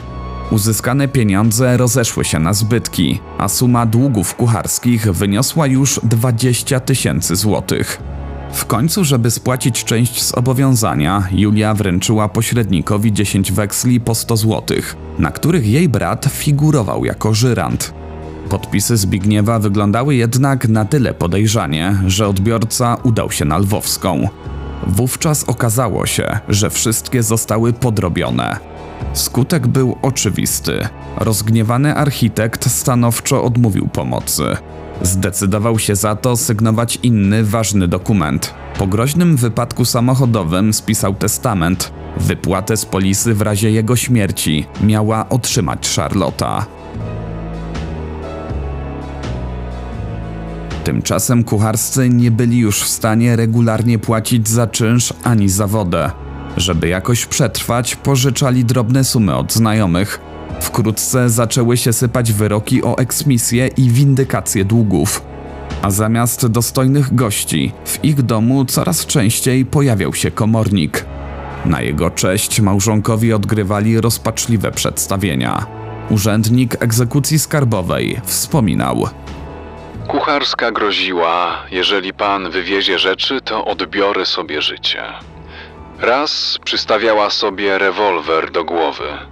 Uzyskane 0.50 1.09
pieniądze 1.09 1.77
rozeszły 1.77 2.25
się 2.25 2.39
na 2.39 2.53
zbytki, 2.53 3.21
a 3.39 3.49
suma 3.49 3.87
długów 3.87 4.35
kucharskich 4.35 5.12
wyniosła 5.12 5.67
już 5.67 6.00
20 6.03 6.81
tysięcy 6.81 7.37
złotych. 7.37 8.03
W 8.52 8.66
końcu, 8.66 9.04
żeby 9.04 9.30
spłacić 9.30 9.85
część 9.85 10.25
zobowiązania, 10.25 11.28
Julia 11.33 11.75
wręczyła 11.75 12.28
pośrednikowi 12.28 13.12
10 13.12 13.52
weksli 13.52 14.00
po 14.00 14.14
100 14.14 14.37
złotych, 14.37 14.97
na 15.19 15.30
których 15.30 15.66
jej 15.66 15.88
brat 15.88 16.26
figurował 16.30 17.04
jako 17.04 17.35
żyrant. 17.35 17.95
Podpisy 18.49 18.97
Zbigniewa 18.97 19.59
wyglądały 19.59 20.14
jednak 20.14 20.69
na 20.69 20.85
tyle 20.85 21.14
podejrzanie, 21.14 21.97
że 22.07 22.28
odbiorca 22.28 22.97
udał 23.02 23.30
się 23.30 23.45
na 23.45 23.59
Lwowską. 23.59 24.28
Wówczas 24.87 25.45
okazało 25.45 26.07
się, 26.07 26.38
że 26.49 26.71
wszystkie 26.71 27.23
zostały 27.23 27.73
podrobione. 27.73 28.57
Skutek 29.12 29.66
był 29.66 29.97
oczywisty. 30.02 30.88
Rozgniewany 31.16 31.95
architekt 31.95 32.71
stanowczo 32.71 33.45
odmówił 33.45 33.88
pomocy. 33.88 34.57
Zdecydował 35.02 35.78
się 35.78 35.97
za 35.97 36.16
to 36.16 36.37
sygnować 36.37 36.99
inny 37.02 37.45
ważny 37.45 37.88
dokument. 37.88 38.54
Po 38.78 38.87
groźnym 38.87 39.37
wypadku 39.37 39.85
samochodowym 39.85 40.73
spisał 40.73 41.14
testament. 41.14 41.92
Wypłatę 42.16 42.76
z 42.76 42.87
polisy 42.87 43.35
w 43.35 43.42
razie 43.42 43.71
jego 43.71 43.97
śmierci 43.97 44.66
miała 44.83 45.28
otrzymać 45.28 45.95
Charlotta. 45.97 46.66
Tymczasem 50.85 51.45
kucharscy 51.45 52.09
nie 52.09 52.30
byli 52.30 52.59
już 52.59 52.83
w 52.83 52.88
stanie 52.88 53.37
regularnie 53.37 53.99
płacić 53.99 54.49
za 54.49 54.66
czynsz 54.66 55.12
ani 55.25 55.49
za 55.49 55.66
wodę. 55.66 56.11
Żeby 56.57 56.88
jakoś 56.88 57.26
przetrwać, 57.26 57.97
pożyczali 57.97 58.64
drobne 58.64 59.04
sumy 59.04 59.37
od 59.37 59.52
znajomych. 59.52 60.29
Wkrótce 60.61 61.31
zaczęły 61.31 61.76
się 61.76 61.93
sypać 61.93 62.33
wyroki 62.33 62.83
o 62.85 62.99
eksmisję 62.99 63.67
i 63.67 63.90
windykację 63.90 64.64
długów. 64.64 65.23
A 65.83 65.90
zamiast 65.90 66.47
dostojnych 66.47 67.14
gości, 67.14 67.73
w 67.85 68.05
ich 68.05 68.23
domu 68.23 68.64
coraz 68.64 69.07
częściej 69.07 69.64
pojawiał 69.64 70.14
się 70.14 70.31
komornik. 70.31 71.05
Na 71.64 71.81
jego 71.81 72.11
cześć 72.11 72.61
małżonkowi 72.61 73.33
odgrywali 73.33 74.00
rozpaczliwe 74.00 74.73
przedstawienia. 74.73 75.67
Urzędnik 76.11 76.83
egzekucji 76.83 77.38
skarbowej 77.38 78.21
wspominał: 78.25 79.09
Kucharska 80.09 80.73
groziła, 80.73 81.57
jeżeli 81.71 82.12
pan 82.12 82.50
wywiezie 82.50 82.99
rzeczy, 82.99 83.40
to 83.40 83.64
odbiorę 83.64 84.26
sobie 84.26 84.62
życie. 84.62 85.02
Raz 86.00 86.59
przystawiała 86.64 87.31
sobie 87.31 87.79
rewolwer 87.79 88.50
do 88.50 88.64
głowy. 88.64 89.29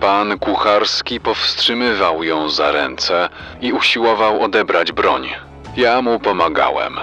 Pan 0.00 0.38
kucharski 0.38 1.20
powstrzymywał 1.20 2.24
ją 2.24 2.48
za 2.48 2.72
ręce 2.72 3.28
i 3.60 3.72
usiłował 3.72 4.42
odebrać 4.42 4.92
broń. 4.92 5.28
Ja 5.76 6.02
mu 6.02 6.20
pomagałem. 6.20 6.96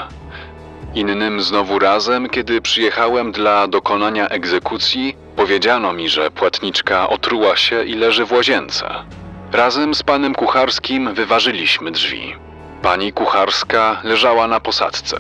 Innym 0.96 1.42
znowu 1.42 1.80
razem, 1.80 2.30
kiedy 2.30 2.62
przyjechałem 2.62 3.32
dla 3.32 3.68
dokonania 3.68 4.27
egzekucji, 4.27 5.18
powiedziano 5.36 5.94
mi, 5.94 6.10
że 6.10 6.32
płatniczka 6.32 7.10
otruła 7.10 7.56
się 7.56 7.84
i 7.84 7.94
leży 7.94 8.25
w 8.25 8.32
łazience. 8.32 8.89
Razem 9.51 9.96
z 9.96 10.04
panem 10.04 10.36
kucharskim 10.36 11.13
wyważyliśmy 11.13 11.92
drzwi. 11.92 12.36
Pani 12.82 13.13
kucharska 13.13 14.01
leżała 14.04 14.48
na 14.48 14.60
posadzce. 14.60 15.20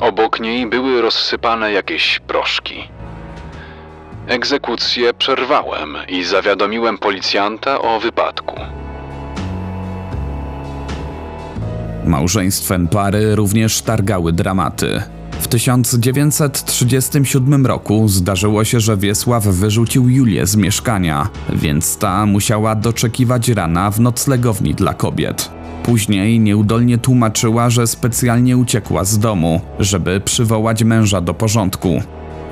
Obok 0.00 0.40
niej 0.40 0.66
były 0.66 1.02
rozsypane 1.02 1.72
jakieś 1.72 2.18
proszki. 2.18 2.88
Egzekucję 4.26 5.14
przerwałem 5.14 5.96
i 6.08 6.24
zawiadomiłem 6.24 6.98
policjanta 6.98 7.80
o 7.80 8.00
wypadku. 8.00 8.56
Małżeństwem 12.04 12.88
pary 12.88 13.36
również 13.36 13.82
targały 13.82 14.32
dramaty. 14.32 15.02
W 15.40 15.48
1937 15.48 17.66
roku 17.66 18.08
zdarzyło 18.08 18.64
się, 18.64 18.80
że 18.80 18.96
Wiesław 18.96 19.44
wyrzucił 19.44 20.08
Julię 20.08 20.46
z 20.46 20.56
mieszkania, 20.56 21.28
więc 21.52 21.98
ta 21.98 22.26
musiała 22.26 22.74
doczekiwać 22.74 23.48
rana 23.48 23.90
w 23.90 24.00
noclegowni 24.00 24.74
dla 24.74 24.94
kobiet. 24.94 25.50
Później 25.82 26.40
nieudolnie 26.40 26.98
tłumaczyła, 26.98 27.70
że 27.70 27.86
specjalnie 27.86 28.56
uciekła 28.56 29.04
z 29.04 29.18
domu, 29.18 29.60
żeby 29.78 30.20
przywołać 30.20 30.84
męża 30.84 31.20
do 31.20 31.34
porządku. 31.34 32.02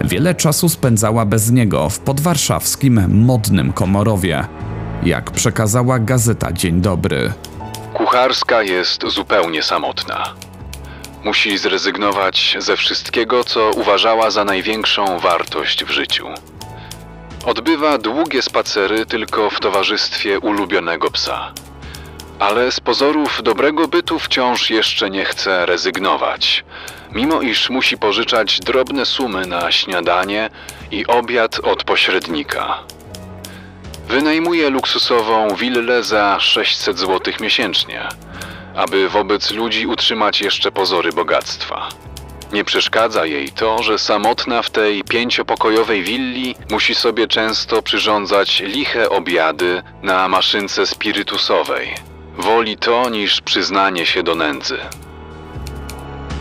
Wiele 0.05 0.35
czasu 0.35 0.69
spędzała 0.69 1.25
bez 1.25 1.51
niego 1.51 1.89
w 1.89 1.99
podwarszawskim 1.99 3.25
modnym 3.25 3.73
Komorowie. 3.73 4.47
Jak 5.03 5.31
przekazała 5.31 5.99
gazeta 5.99 6.53
Dzień 6.53 6.81
Dobry. 6.81 7.33
Kucharska 7.95 8.63
jest 8.63 9.07
zupełnie 9.07 9.63
samotna. 9.63 10.35
Musi 11.25 11.59
zrezygnować 11.59 12.57
ze 12.59 12.77
wszystkiego, 12.77 13.45
co 13.45 13.71
uważała 13.71 14.31
za 14.31 14.45
największą 14.45 15.19
wartość 15.19 15.85
w 15.85 15.91
życiu. 15.91 16.27
Odbywa 17.45 17.99
długie 17.99 18.43
spacery 18.43 19.07
tylko 19.07 19.51
w 19.51 19.61
towarzystwie 19.61 20.41
ulubionego 20.41 21.11
psa. 21.11 21.53
Ale 22.39 22.73
z 22.73 22.81
pozorów 22.81 23.41
dobrego 23.45 23.89
bytu 23.89 24.19
wciąż 24.19 24.71
jeszcze 24.71 25.11
nie 25.11 25.25
chce 25.25 25.67
rezygnować, 25.67 26.65
mimo 27.15 27.41
iż 27.43 27.71
musi 27.71 27.99
pożyczać 27.99 28.61
drobne 28.61 29.07
sumy 29.07 29.47
na 29.47 29.73
śniadanie 29.73 30.51
i 30.91 31.07
obiad 31.07 31.59
od 31.59 31.85
pośrednika. 31.85 32.79
Wynajmuje 34.09 34.71
luksusową 34.71 35.55
willę 35.55 36.03
za 36.03 36.41
600 36.41 36.99
zł 36.99 37.35
miesięcznie, 37.41 38.09
aby 38.75 39.09
wobec 39.09 39.51
ludzi 39.51 39.87
utrzymać 39.87 40.41
jeszcze 40.41 40.73
pozory 40.73 41.13
bogactwa. 41.13 41.89
Nie 42.53 42.65
przeszkadza 42.65 43.27
jej 43.27 43.49
to, 43.49 43.83
że 43.83 43.99
samotna 43.99 44.63
w 44.63 44.71
tej 44.71 45.03
pięciopokojowej 45.05 46.03
willi 46.03 46.55
musi 46.71 46.95
sobie 46.95 47.29
często 47.29 47.83
przyrządzać 47.83 48.61
liche 48.61 49.11
obiady 49.11 49.83
na 50.03 50.29
maszynce 50.29 50.87
spirytusowej. 50.87 51.95
Woli 52.39 52.77
to 52.77 53.11
niż 53.11 53.41
przyznanie 53.41 54.07
się 54.07 54.23
do 54.23 54.35
nędzy. 54.35 54.79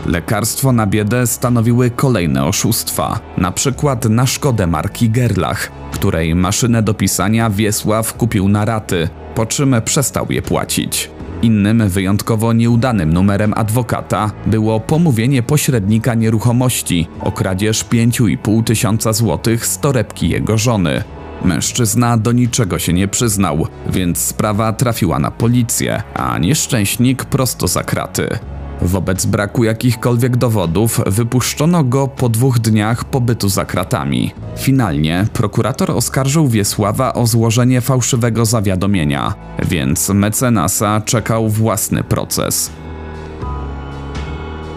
Lekarstwo 0.06 0.72
na 0.72 0.86
biedę 0.86 1.26
stanowiły 1.26 1.90
kolejne 1.90 2.44
oszustwa, 2.44 3.20
na 3.36 3.52
przykład 3.52 4.04
na 4.04 4.26
szkodę 4.26 4.66
marki 4.66 5.10
Gerlach, 5.10 5.72
której 5.92 6.34
maszynę 6.34 6.82
do 6.82 6.94
pisania 6.94 7.50
Wiesław 7.50 8.14
kupił 8.14 8.48
na 8.48 8.64
raty, 8.64 9.08
po 9.34 9.46
czym 9.46 9.76
przestał 9.84 10.26
je 10.30 10.42
płacić. 10.42 11.10
Innym 11.42 11.88
wyjątkowo 11.88 12.52
nieudanym 12.52 13.12
numerem 13.12 13.54
adwokata 13.56 14.30
było 14.46 14.80
pomówienie 14.80 15.42
pośrednika 15.42 16.14
nieruchomości 16.14 17.08
o 17.20 17.32
kradzież 17.32 17.84
5,5 17.84 18.64
tysiąca 18.64 19.12
złotych 19.12 19.66
z 19.66 19.78
torebki 19.78 20.28
jego 20.28 20.58
żony. 20.58 21.04
Mężczyzna 21.44 22.16
do 22.16 22.32
niczego 22.32 22.78
się 22.78 22.92
nie 22.92 23.08
przyznał, 23.08 23.66
więc 23.86 24.18
sprawa 24.18 24.72
trafiła 24.72 25.18
na 25.18 25.30
policję, 25.30 26.02
a 26.14 26.38
nieszczęśnik 26.38 27.24
prosto 27.24 27.68
za 27.68 27.82
kraty. 27.82 28.38
Wobec 28.82 29.26
braku 29.26 29.64
jakichkolwiek 29.64 30.36
dowodów 30.36 31.00
wypuszczono 31.06 31.84
go 31.84 32.08
po 32.08 32.28
dwóch 32.28 32.58
dniach 32.58 33.04
pobytu 33.04 33.48
za 33.48 33.64
kratami. 33.64 34.32
Finalnie 34.58 35.26
prokurator 35.32 35.90
oskarżył 35.90 36.48
Wiesława 36.48 37.14
o 37.14 37.26
złożenie 37.26 37.80
fałszywego 37.80 38.44
zawiadomienia, 38.44 39.34
więc 39.68 40.08
mecenasa 40.08 41.00
czekał 41.00 41.48
własny 41.48 42.04
proces. 42.04 42.70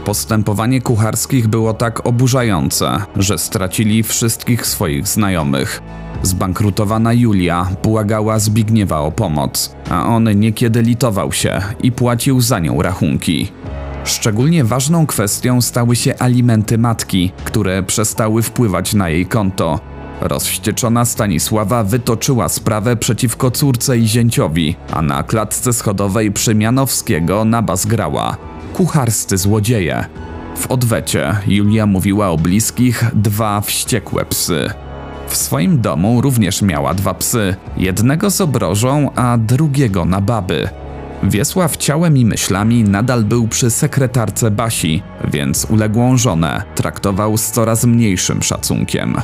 Postępowanie 0.06 0.82
kucharskich 0.82 1.48
było 1.48 1.74
tak 1.74 2.08
oburzające, 2.08 3.02
że 3.16 3.38
stracili 3.38 4.04
wszystkich 4.04 4.68
swoich 4.68 5.08
znajomych. 5.08 5.82
Zbankrutowana 6.24 7.14
Julia 7.14 7.68
błagała 7.84 8.40
Zbigniewa 8.40 9.00
o 9.00 9.12
pomoc, 9.12 9.76
a 9.90 10.08
on 10.08 10.40
niekiedy 10.40 10.82
litował 10.82 11.32
się 11.32 11.62
i 11.84 11.92
płacił 11.92 12.42
za 12.42 12.60
nią 12.60 12.82
rachunki. 12.82 13.52
Szczególnie 14.04 14.64
ważną 14.64 15.06
kwestią 15.06 15.62
stały 15.62 15.96
się 15.96 16.14
alimenty 16.20 16.78
matki, 16.78 17.32
które 17.44 17.84
przestały 17.84 18.42
wpływać 18.42 18.94
na 18.94 19.10
jej 19.10 19.26
konto. 19.26 19.80
Rozwścieczona 20.22 21.06
Stanisława 21.06 21.84
wytoczyła 21.84 22.50
sprawę 22.50 22.96
przeciwko 22.96 23.52
córce 23.52 23.98
i 23.98 24.08
zięciowi, 24.08 24.76
a 24.92 25.02
na 25.02 25.24
klatce 25.24 25.74
schodowej 25.74 26.32
Przemianowskiego 26.32 27.46
na 27.46 27.62
bas 27.62 27.86
grała 27.86 28.38
kucharscy 28.74 29.38
złodzieje. 29.38 30.06
W 30.58 30.72
odwecie 30.72 31.36
Julia 31.48 31.86
mówiła 31.86 32.30
o 32.30 32.38
bliskich 32.38 33.06
dwa 33.14 33.62
wściekłe 33.62 34.26
psy. 34.26 34.70
W 35.28 35.38
swoim 35.38 35.82
domu 35.82 36.22
również 36.22 36.62
miała 36.62 36.94
dwa 36.94 37.14
psy, 37.14 37.56
jednego 37.78 38.30
z 38.30 38.42
obrożą, 38.42 39.10
a 39.16 39.38
drugiego 39.38 40.06
na 40.06 40.22
baby. 40.22 40.70
Wiesław 41.30 41.78
ciałem 41.78 42.18
i 42.18 42.26
myślami 42.26 42.84
nadal 42.84 43.24
był 43.24 43.48
przy 43.48 43.70
sekretarce 43.70 44.52
Basi, 44.52 45.04
więc 45.32 45.66
uległą 45.66 46.18
żonę 46.18 46.64
traktował 46.76 47.38
z 47.38 47.52
coraz 47.52 47.86
mniejszym 47.86 48.44
szacunkiem. 48.44 49.16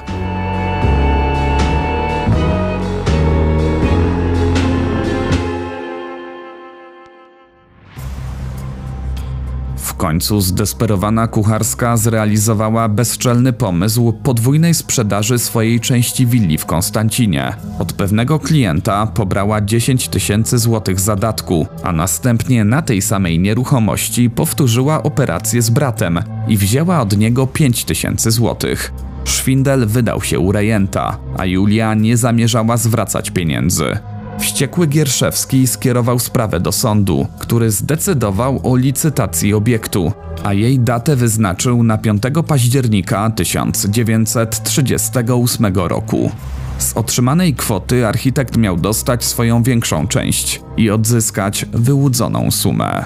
Końcu 10.00 10.42
zdesperowana 10.42 11.28
kucharska 11.28 11.98
zrealizowała 11.98 12.90
bezczelny 12.90 13.54
pomysł 13.54 14.14
podwójnej 14.14 14.74
sprzedaży 14.74 15.40
swojej 15.40 15.80
części 15.80 16.26
willi 16.26 16.58
w 16.58 16.66
Konstancinie. 16.66 17.54
Od 17.80 17.94
pewnego 17.94 18.40
klienta 18.40 19.08
pobrała 19.08 19.62
10 19.62 20.08
tysięcy 20.08 20.58
złotych 20.58 21.00
zadatku, 21.00 21.68
a 21.84 21.92
następnie 21.92 22.66
na 22.66 22.82
tej 22.82 23.02
samej 23.02 23.40
nieruchomości 23.40 24.30
powtórzyła 24.30 25.04
operację 25.04 25.62
z 25.62 25.70
bratem 25.70 26.20
i 26.48 26.58
wzięła 26.58 27.02
od 27.02 27.18
niego 27.18 27.48
5 27.48 27.86
tysięcy 27.86 28.32
złotych. 28.32 28.94
Szwindel 29.26 29.88
wydał 29.88 30.22
się 30.22 30.40
u 30.40 30.52
rejenta, 30.52 31.18
a 31.38 31.46
Julia 31.46 31.94
nie 31.94 32.18
zamierzała 32.18 32.78
zwracać 32.78 33.32
pieniędzy. 33.32 33.98
Wściekły 34.40 34.88
Gierszewski 34.88 35.68
skierował 35.68 36.20
sprawę 36.20 36.60
do 36.60 36.72
sądu, 36.72 37.28
który 37.40 37.72
zdecydował 37.72 38.60
o 38.64 38.76
licytacji 38.76 39.54
obiektu, 39.54 40.12
a 40.44 40.54
jej 40.54 40.80
datę 40.80 41.16
wyznaczył 41.16 41.84
na 41.84 41.98
5 41.98 42.24
października 42.48 43.30
1938 43.30 45.76
roku. 45.76 46.32
Z 46.78 46.98
otrzymanej 46.98 47.56
kwoty 47.56 48.08
architekt 48.08 48.58
miał 48.58 48.78
dostać 48.78 49.26
swoją 49.26 49.64
większą 49.64 50.08
część 50.08 50.62
i 50.78 50.90
odzyskać 50.90 51.66
wyłudzoną 51.74 52.52
sumę. 52.52 53.06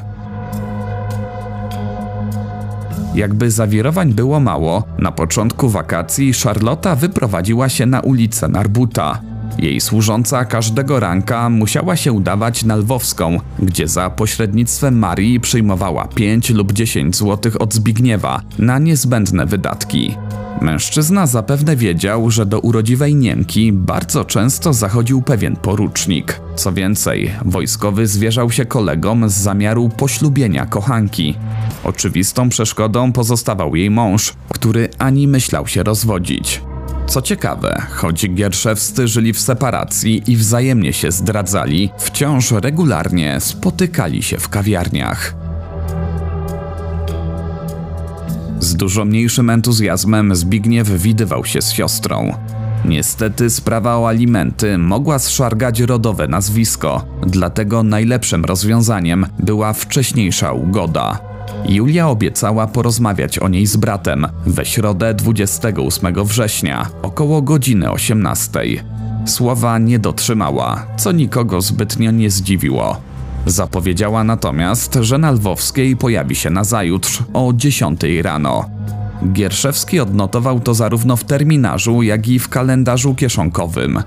Jakby 3.16 3.52
zawirowań 3.52 4.14
było 4.14 4.40
mało, 4.40 4.84
na 5.00 5.12
początku 5.12 5.70
wakacji 5.70 6.34
Charlotta 6.34 6.96
wyprowadziła 6.96 7.70
się 7.70 7.86
na 7.86 8.00
ulicę 8.00 8.48
Narbuta, 8.48 9.33
jej 9.58 9.82
służąca 9.82 10.46
każdego 10.46 11.00
ranka 11.00 11.50
musiała 11.50 11.96
się 11.96 12.12
udawać 12.12 12.64
na 12.64 12.76
Lwowską, 12.76 13.40
gdzie 13.60 13.88
za 13.88 14.10
pośrednictwem 14.10 15.00
Marii 15.00 15.40
przyjmowała 15.40 16.08
5 16.08 16.50
lub 16.50 16.74
10 16.74 17.16
zł 17.16 17.52
od 17.60 17.74
Zbigniewa 17.74 18.42
na 18.60 18.80
niezbędne 18.80 19.46
wydatki. 19.46 20.16
Mężczyzna 20.62 21.28
zapewne 21.28 21.76
wiedział, 21.76 22.32
że 22.32 22.46
do 22.46 22.60
urodziwej 22.60 23.16
Niemki 23.16 23.72
bardzo 23.74 24.26
często 24.26 24.74
zachodził 24.74 25.22
pewien 25.22 25.56
porucznik. 25.56 26.40
Co 26.56 26.74
więcej, 26.74 27.32
wojskowy 27.46 28.08
zwierzał 28.08 28.52
się 28.52 28.66
kolegom 28.66 29.30
z 29.30 29.34
zamiaru 29.34 29.90
poślubienia 29.90 30.66
kochanki. 30.66 31.36
Oczywistą 31.84 32.50
przeszkodą 32.50 33.12
pozostawał 33.12 33.76
jej 33.76 33.90
mąż, 33.90 34.34
który 34.50 34.90
ani 34.98 35.28
myślał 35.28 35.68
się 35.68 35.84
rozwodzić. 35.84 36.62
Co 37.08 37.22
ciekawe, 37.22 37.82
choć 37.90 38.30
Gierszewscy 38.30 39.08
żyli 39.08 39.34
w 39.34 39.40
separacji 39.40 40.24
i 40.28 40.38
wzajemnie 40.38 40.94
się 40.94 41.12
zdradzali, 41.12 41.90
wciąż 41.98 42.52
regularnie 42.52 43.40
spotykali 43.40 44.24
się 44.24 44.38
w 44.38 44.50
kawiarniach. 44.50 45.36
Z 48.60 48.76
dużo 48.76 49.06
mniejszym 49.06 49.50
entuzjazmem 49.50 50.36
Zbigniew 50.36 50.90
widywał 50.90 51.46
się 51.46 51.62
z 51.62 51.72
siostrą. 51.72 52.34
Niestety 52.86 53.50
sprawa 53.50 53.98
o 53.98 54.08
alimenty 54.08 54.78
mogła 54.78 55.20
zszargać 55.20 55.80
rodowe 55.80 56.28
nazwisko, 56.28 57.06
dlatego 57.28 57.84
najlepszym 57.84 58.46
rozwiązaniem 58.46 59.26
była 59.40 59.74
wcześniejsza 59.74 60.52
ugoda. 60.52 61.33
Julia 61.66 62.10
obiecała 62.10 62.68
porozmawiać 62.68 63.40
o 63.40 63.48
niej 63.50 63.66
z 63.66 63.78
bratem 63.78 64.28
we 64.46 64.66
środę 64.66 65.14
28 65.14 66.26
września, 66.26 66.90
około 67.02 67.42
godziny 67.42 67.92
18. 67.92 68.60
Słowa 69.26 69.80
nie 69.80 70.00
dotrzymała, 70.00 70.86
co 70.98 71.12
nikogo 71.12 71.62
zbytnio 71.62 72.12
nie 72.12 72.30
zdziwiło. 72.30 72.98
Zapowiedziała 73.46 74.24
natomiast, 74.24 74.98
że 75.02 75.18
na 75.18 75.32
Lwowskiej 75.32 75.98
pojawi 75.98 76.36
się 76.36 76.50
nazajutrz 76.50 77.24
o 77.34 77.54
10 77.56 78.02
rano. 78.22 78.66
Gierszewski 79.34 80.00
odnotował 80.00 80.60
to 80.60 80.74
zarówno 80.74 81.16
w 81.16 81.24
terminarzu, 81.24 82.04
jak 82.04 82.28
i 82.28 82.40
w 82.40 82.50
kalendarzu 82.50 83.16
kieszonkowym. 83.16 84.04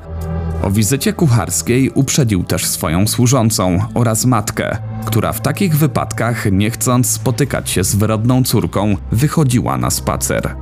O 0.63 0.71
wizycie 0.71 1.13
kucharskiej 1.13 1.91
uprzedził 1.91 2.45
też 2.45 2.67
swoją 2.67 3.07
służącą 3.07 3.79
oraz 3.95 4.25
matkę, 4.25 4.79
która 5.05 5.33
w 5.33 5.41
takich 5.41 5.77
wypadkach, 5.77 6.53
nie 6.53 6.71
chcąc 6.71 7.11
spotykać 7.11 7.71
się 7.71 7.85
z 7.85 7.95
wyrodną 7.97 8.43
córką, 8.43 8.97
wychodziła 9.13 9.79
na 9.79 9.91
spacer. 9.91 10.57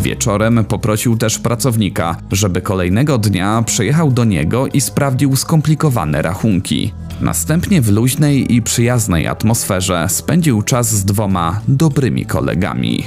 Wieczorem 0.00 0.64
poprosił 0.64 1.16
też 1.16 1.38
pracownika, 1.38 2.16
żeby 2.32 2.60
kolejnego 2.60 3.18
dnia 3.18 3.62
przyjechał 3.66 4.10
do 4.10 4.24
niego 4.24 4.66
i 4.66 4.80
sprawdził 4.80 5.36
skomplikowane 5.36 6.22
rachunki. 6.22 6.92
Następnie 7.20 7.80
w 7.80 7.90
luźnej 7.90 8.54
i 8.54 8.62
przyjaznej 8.62 9.26
atmosferze 9.26 10.06
spędził 10.08 10.62
czas 10.62 10.88
z 10.88 11.04
dwoma 11.04 11.60
dobrymi 11.68 12.26
kolegami. 12.26 13.04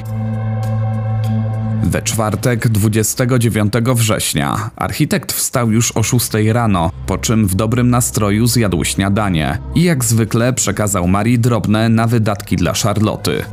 We 1.84 2.02
czwartek 2.02 2.68
29 2.68 3.74
września 3.96 4.70
architekt 4.76 5.34
wstał 5.34 5.72
już 5.72 5.92
o 5.92 6.04
6 6.04 6.30
rano, 6.52 6.92
po 7.06 7.18
czym 7.18 7.48
w 7.48 7.56
dobrym 7.56 7.90
nastroju 7.90 8.48
zjadł 8.48 8.84
śniadanie 8.84 9.58
i 9.76 9.84
jak 9.84 10.06
zwykle 10.06 10.54
przekazał 10.54 11.08
Marii 11.08 11.40
drobne 11.40 11.90
na 11.90 12.08
wydatki 12.08 12.56
dla 12.56 12.74
Charloty. 12.74 13.44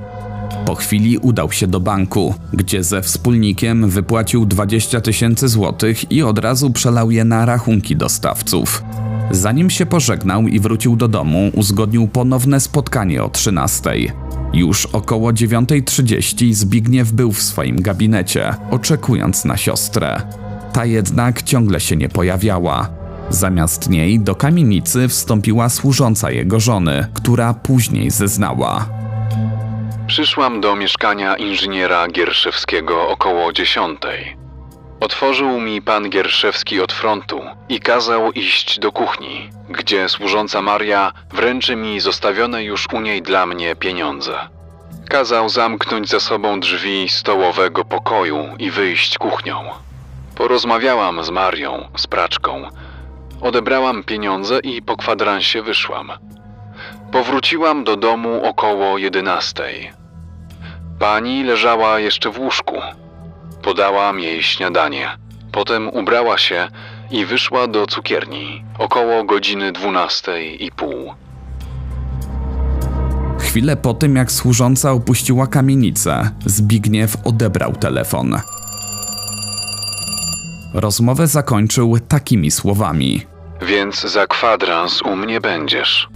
Po 0.67 0.75
chwili 0.75 1.19
udał 1.19 1.53
się 1.53 1.67
do 1.67 1.81
banku, 1.81 2.35
gdzie 2.53 2.85
ze 2.85 3.03
wspólnikiem 3.03 3.91
wypłacił 3.91 4.47
20 4.47 5.01
tysięcy 5.01 5.49
złotych 5.49 6.13
i 6.13 6.23
od 6.23 6.39
razu 6.39 6.71
przelał 6.71 7.11
je 7.11 7.25
na 7.25 7.47
rachunki 7.47 7.97
dostawców. 7.97 8.83
Zanim 9.31 9.71
się 9.71 9.87
pożegnał 9.87 10.43
i 10.43 10.61
wrócił 10.61 10.97
do 10.97 11.09
domu, 11.09 11.51
uzgodnił 11.55 12.09
ponowne 12.09 12.61
spotkanie 12.61 13.23
o 13.23 13.29
13. 13.29 13.93
Już 14.53 14.87
około 14.87 15.31
9.30 15.33 16.53
Zbigniew 16.53 17.13
był 17.13 17.33
w 17.33 17.43
swoim 17.43 17.83
gabinecie, 17.83 18.55
oczekując 18.71 19.45
na 19.45 19.57
siostrę. 19.57 20.23
Ta 20.73 20.85
jednak 20.85 21.43
ciągle 21.43 21.81
się 21.81 21.97
nie 21.97 22.09
pojawiała. 22.09 22.89
Zamiast 23.31 23.91
niej 23.91 24.21
do 24.21 24.35
kamienicy 24.35 25.09
wstąpiła 25.09 25.69
służąca 25.69 26.31
jego 26.31 26.61
żony, 26.61 27.07
która 27.15 27.55
później 27.55 28.11
zeznała. 28.11 28.89
Przyszłam 30.07 30.61
do 30.61 30.77
mieszkania 30.77 31.37
inżyniera 31.37 32.09
Gierszewskiego 32.09 33.09
około 33.09 33.53
dziesiątej. 33.53 34.36
Otworzył 35.07 35.61
mi 35.61 35.83
pan 35.83 36.11
Gierszewski 36.11 36.81
od 36.81 36.93
frontu 36.93 37.43
i 37.69 37.81
kazał 37.81 38.33
iść 38.33 38.79
do 38.79 38.93
kuchni, 38.93 39.51
gdzie 39.69 40.09
służąca 40.09 40.63
Maria 40.63 41.13
wręczy 41.31 41.77
mi 41.77 42.01
zostawione 42.01 42.65
już 42.65 42.87
u 42.93 43.01
niej 43.01 43.23
dla 43.23 43.47
mnie 43.47 43.77
pieniądze. 43.77 44.39
Kazał 45.09 45.49
zamknąć 45.49 46.09
za 46.09 46.21
sobą 46.21 46.61
drzwi 46.61 47.09
stołowego 47.09 47.85
pokoju 47.85 48.45
i 48.59 48.71
wyjść 48.71 49.19
kuchnią. 49.19 49.71
Porozmawiałam 50.35 51.25
z 51.25 51.31
Marią, 51.31 51.89
z 51.97 52.07
praczką. 52.07 52.69
Odebrałam 53.41 54.05
pieniądze 54.05 54.61
i 54.63 54.83
po 54.83 54.97
kwadransie 54.97 55.63
wyszłam. 55.63 56.13
Powróciłam 57.13 57.85
do 57.85 57.97
domu 57.97 58.45
około 58.45 58.99
jedenastej. 58.99 59.93
Pani 60.99 61.45
leżała 61.45 62.01
jeszcze 62.01 62.31
w 62.31 62.39
łóżku. 62.39 62.77
Podałam 63.67 64.21
jej 64.21 64.43
śniadanie. 64.43 65.09
Potem 65.53 65.89
ubrała 65.89 66.39
się 66.39 66.69
i 67.11 67.25
wyszła 67.25 67.67
do 67.67 67.87
cukierni 67.87 68.65
około 68.79 69.25
godziny 69.25 69.73
dwunastej 69.73 70.65
i 70.65 70.71
pół. 70.71 71.15
Chwilę 73.39 73.77
po 73.77 73.95
tym, 73.95 74.17
jak 74.17 74.33
służąca 74.33 74.93
opuściła 74.93 75.47
kamienicę, 75.47 76.31
Zbigniew 76.45 77.17
odebrał 77.25 77.73
telefon. 77.73 78.41
Rozmowę 80.75 81.27
zakończył 81.27 81.99
takimi 82.09 82.51
słowami. 82.51 83.27
Więc 83.63 84.01
za 84.01 84.27
kwadrans 84.27 85.03
u 85.03 85.17
mnie 85.17 85.41
będziesz. 85.41 86.09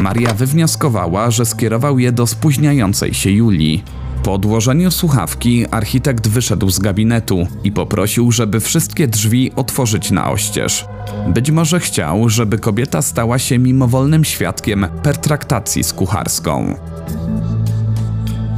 Maria 0.00 0.34
wywnioskowała, 0.34 1.30
że 1.30 1.44
skierował 1.44 1.98
je 1.98 2.12
do 2.12 2.26
spóźniającej 2.26 3.14
się 3.14 3.30
Julii. 3.30 3.84
Po 4.22 4.32
odłożeniu 4.32 4.90
słuchawki 4.90 5.66
architekt 5.70 6.28
wyszedł 6.28 6.70
z 6.70 6.78
gabinetu 6.78 7.46
i 7.64 7.72
poprosił, 7.72 8.32
żeby 8.32 8.60
wszystkie 8.60 9.08
drzwi 9.08 9.52
otworzyć 9.56 10.10
na 10.10 10.30
oścież. 10.30 10.84
Być 11.28 11.50
może 11.50 11.80
chciał, 11.80 12.28
żeby 12.28 12.58
kobieta 12.58 13.02
stała 13.02 13.38
się 13.38 13.58
mimowolnym 13.58 14.24
świadkiem 14.24 14.86
pertraktacji 15.02 15.84
z 15.84 15.92
kucharską. 15.92 16.74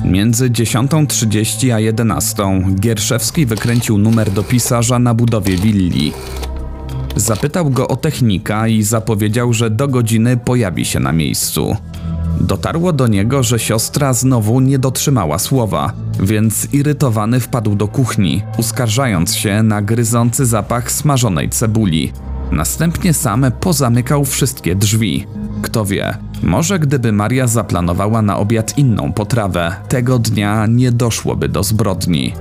Między 0.04 0.50
10.30 0.50 1.70
a 1.70 1.92
11.00 1.92 2.74
Gierszewski 2.74 3.46
wykręcił 3.46 3.98
numer 3.98 4.30
do 4.30 4.42
pisarza 4.42 4.98
na 4.98 5.14
budowie 5.14 5.56
willi. 5.56 6.12
Zapytał 7.16 7.70
go 7.70 7.88
o 7.88 7.96
technika 7.96 8.68
i 8.68 8.82
zapowiedział, 8.82 9.52
że 9.52 9.70
do 9.70 9.88
godziny 9.88 10.36
pojawi 10.36 10.84
się 10.84 11.00
na 11.00 11.12
miejscu. 11.12 11.76
Dotarło 12.40 12.92
do 12.92 13.06
niego, 13.06 13.42
że 13.42 13.58
siostra 13.58 14.12
znowu 14.12 14.60
nie 14.60 14.78
dotrzymała 14.78 15.38
słowa, 15.38 15.92
więc 16.20 16.68
irytowany 16.72 17.40
wpadł 17.40 17.74
do 17.74 17.88
kuchni, 17.88 18.42
uskarżając 18.58 19.34
się 19.34 19.62
na 19.62 19.82
gryzący 19.82 20.46
zapach 20.46 20.92
smażonej 20.92 21.50
cebuli. 21.50 22.12
Następnie 22.52 23.14
sam 23.14 23.46
pozamykał 23.60 24.24
wszystkie 24.24 24.74
drzwi. 24.74 25.26
Kto 25.62 25.84
wie, 25.84 26.18
może 26.42 26.78
gdyby 26.78 27.12
Maria 27.12 27.46
zaplanowała 27.46 28.22
na 28.22 28.38
obiad 28.38 28.78
inną 28.78 29.12
potrawę, 29.12 29.76
tego 29.88 30.18
dnia 30.18 30.66
nie 30.66 30.92
doszłoby 30.92 31.48
do 31.48 31.62
zbrodni. 31.62 32.32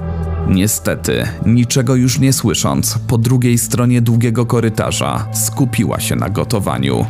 Niestety, 0.48 1.28
niczego 1.46 1.96
już 1.96 2.20
nie 2.20 2.34
słysząc, 2.34 3.00
po 3.08 3.18
drugiej 3.18 3.58
stronie 3.58 4.02
długiego 4.02 4.46
korytarza 4.46 5.28
skupiła 5.34 6.00
się 6.00 6.16
na 6.16 6.30
gotowaniu. 6.30 7.06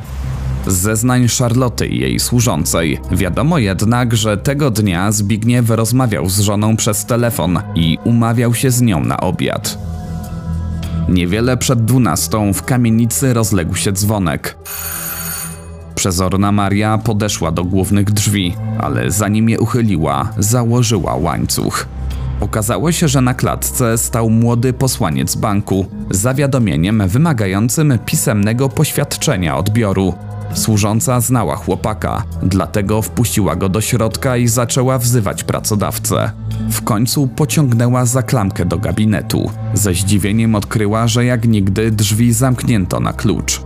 Zeznań 0.68 1.28
Charloty 1.40 1.88
i 1.88 2.00
jej 2.00 2.20
służącej 2.20 3.00
wiadomo 3.12 3.58
jednak, 3.58 4.16
że 4.16 4.38
tego 4.38 4.72
dnia 4.72 5.12
Zbigniew 5.12 5.70
rozmawiał 5.70 6.30
z 6.30 6.40
żoną 6.40 6.76
przez 6.78 7.06
telefon 7.06 7.60
i 7.76 7.98
umawiał 8.04 8.54
się 8.54 8.72
z 8.72 8.82
nią 8.82 9.04
na 9.04 9.18
obiad. 9.18 9.78
Niewiele 11.10 11.58
przed 11.58 11.86
dwunastą 11.86 12.54
w 12.54 12.64
kamienicy 12.64 13.34
rozległ 13.34 13.76
się 13.76 13.92
dzwonek. 13.92 14.58
Przezorna 15.96 16.52
Maria 16.52 16.98
podeszła 16.98 17.52
do 17.52 17.64
głównych 17.64 18.12
drzwi, 18.12 18.56
ale 18.80 19.12
zanim 19.12 19.50
je 19.50 19.60
uchyliła, 19.60 20.30
założyła 20.38 21.16
łańcuch. 21.16 21.88
Okazało 22.40 22.92
się, 22.92 23.08
że 23.08 23.22
na 23.22 23.34
klatce 23.34 23.98
stał 23.98 24.30
młody 24.30 24.74
posłaniec 24.74 25.36
banku 25.36 25.86
z 26.12 26.18
zawiadomieniem 26.18 27.08
wymagającym 27.08 28.00
pisemnego 28.06 28.70
poświadczenia 28.70 29.58
odbioru. 29.58 30.14
Służąca 30.54 31.20
znała 31.20 31.56
chłopaka, 31.56 32.24
dlatego 32.44 33.02
wpuściła 33.02 33.56
go 33.56 33.70
do 33.70 33.82
środka 33.82 34.38
i 34.38 34.48
zaczęła 34.48 34.98
wzywać 34.98 35.44
pracodawcę. 35.44 36.32
W 36.72 36.82
końcu 36.82 37.28
pociągnęła 37.28 38.06
za 38.06 38.24
klamkę 38.24 38.66
do 38.66 38.78
gabinetu. 38.78 39.52
Ze 39.74 39.94
zdziwieniem 39.94 40.56
odkryła, 40.56 41.08
że 41.08 41.26
jak 41.26 41.48
nigdy 41.48 41.92
drzwi 41.92 42.34
zamknięto 42.34 43.00
na 43.00 43.14
klucz. 43.14 43.62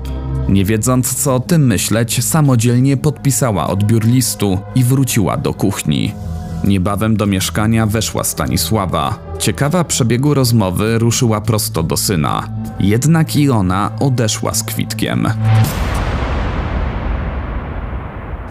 Nie 0.50 0.66
wiedząc 0.66 1.16
co 1.16 1.36
o 1.36 1.40
tym 1.40 1.68
myśleć, 1.68 2.24
samodzielnie 2.24 2.98
podpisała 2.98 3.68
odbiór 3.68 4.06
listu 4.06 4.60
i 4.76 4.84
wróciła 4.84 5.38
do 5.38 5.54
kuchni. 5.54 6.14
Niebawem 6.64 7.18
do 7.18 7.26
mieszkania 7.26 7.86
weszła 7.86 8.24
Stanisława. 8.24 9.20
Ciekawa 9.40 9.84
przebiegu 9.84 10.34
rozmowy 10.34 11.00
ruszyła 11.00 11.42
prosto 11.42 11.84
do 11.84 11.98
syna. 11.98 12.48
Jednak 12.80 13.36
i 13.36 13.50
ona 13.50 13.92
odeszła 14.00 14.54
z 14.54 14.64
kwitkiem. 14.64 15.28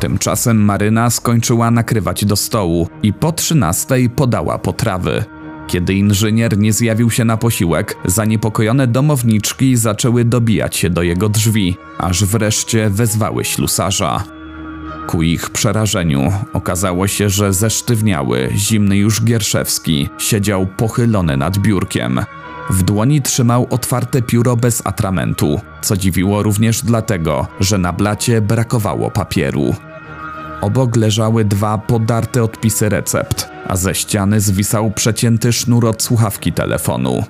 Tymczasem 0.00 0.64
Maryna 0.64 1.10
skończyła 1.10 1.70
nakrywać 1.70 2.24
do 2.24 2.36
stołu 2.36 2.88
i 3.02 3.12
po 3.12 3.32
trzynastej 3.32 4.10
podała 4.10 4.58
potrawy. 4.58 5.24
Kiedy 5.66 5.94
inżynier 5.94 6.58
nie 6.58 6.72
zjawił 6.72 7.10
się 7.10 7.24
na 7.24 7.36
posiłek, 7.36 7.96
zaniepokojone 8.04 8.86
domowniczki 8.86 9.76
zaczęły 9.76 10.24
dobijać 10.24 10.76
się 10.76 10.90
do 10.90 11.02
jego 11.02 11.28
drzwi, 11.28 11.76
aż 11.98 12.24
wreszcie 12.24 12.90
wezwały 12.90 13.44
ślusarza. 13.44 14.35
Ku 15.06 15.22
ich 15.22 15.50
przerażeniu 15.50 16.32
okazało 16.52 17.06
się, 17.06 17.28
że 17.28 17.52
zesztywniały, 17.52 18.48
zimny 18.54 18.96
już 18.96 19.24
Gierszewski 19.24 20.08
siedział 20.18 20.66
pochylony 20.66 21.36
nad 21.36 21.58
biurkiem. 21.58 22.20
W 22.70 22.82
dłoni 22.82 23.22
trzymał 23.22 23.66
otwarte 23.70 24.22
pióro 24.22 24.56
bez 24.56 24.86
atramentu, 24.86 25.60
co 25.82 25.96
dziwiło 25.96 26.42
również 26.42 26.82
dlatego, 26.82 27.46
że 27.60 27.78
na 27.78 27.92
blacie 27.92 28.40
brakowało 28.40 29.10
papieru. 29.10 29.74
Obok 30.60 30.96
leżały 30.96 31.44
dwa 31.44 31.78
podarte 31.78 32.42
odpisy 32.42 32.88
recept, 32.88 33.48
a 33.68 33.76
ze 33.76 33.94
ściany 33.94 34.40
zwisał 34.40 34.90
przecięty 34.90 35.52
sznur 35.52 35.86
od 35.86 36.02
słuchawki 36.02 36.52
telefonu. 36.52 37.24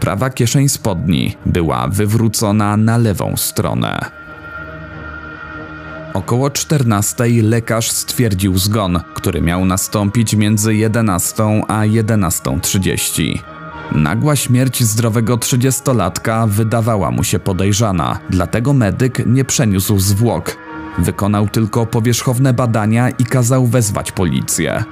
Prawa 0.00 0.30
kieszeń 0.30 0.68
spodni 0.68 1.36
była 1.46 1.88
wywrócona 1.88 2.76
na 2.76 2.98
lewą 2.98 3.36
stronę. 3.36 4.19
Około 6.14 6.50
14 6.50 7.24
lekarz 7.42 7.90
stwierdził 7.90 8.58
zgon, 8.58 9.00
który 9.14 9.40
miał 9.40 9.64
nastąpić 9.64 10.34
między 10.34 10.74
11 10.74 11.42
a 11.68 11.80
11.30. 11.80 13.38
Nagła 13.92 14.36
śmierć 14.36 14.82
zdrowego 14.82 15.38
trzydziestolatka 15.38 16.46
wydawała 16.46 17.10
mu 17.10 17.24
się 17.24 17.38
podejrzana, 17.38 18.18
dlatego 18.30 18.72
medyk 18.72 19.26
nie 19.26 19.44
przeniósł 19.44 19.98
zwłok. 19.98 20.56
Wykonał 20.98 21.48
tylko 21.48 21.86
powierzchowne 21.86 22.52
badania 22.52 23.10
i 23.10 23.24
kazał 23.24 23.66
wezwać 23.66 24.12
policję. 24.12 24.84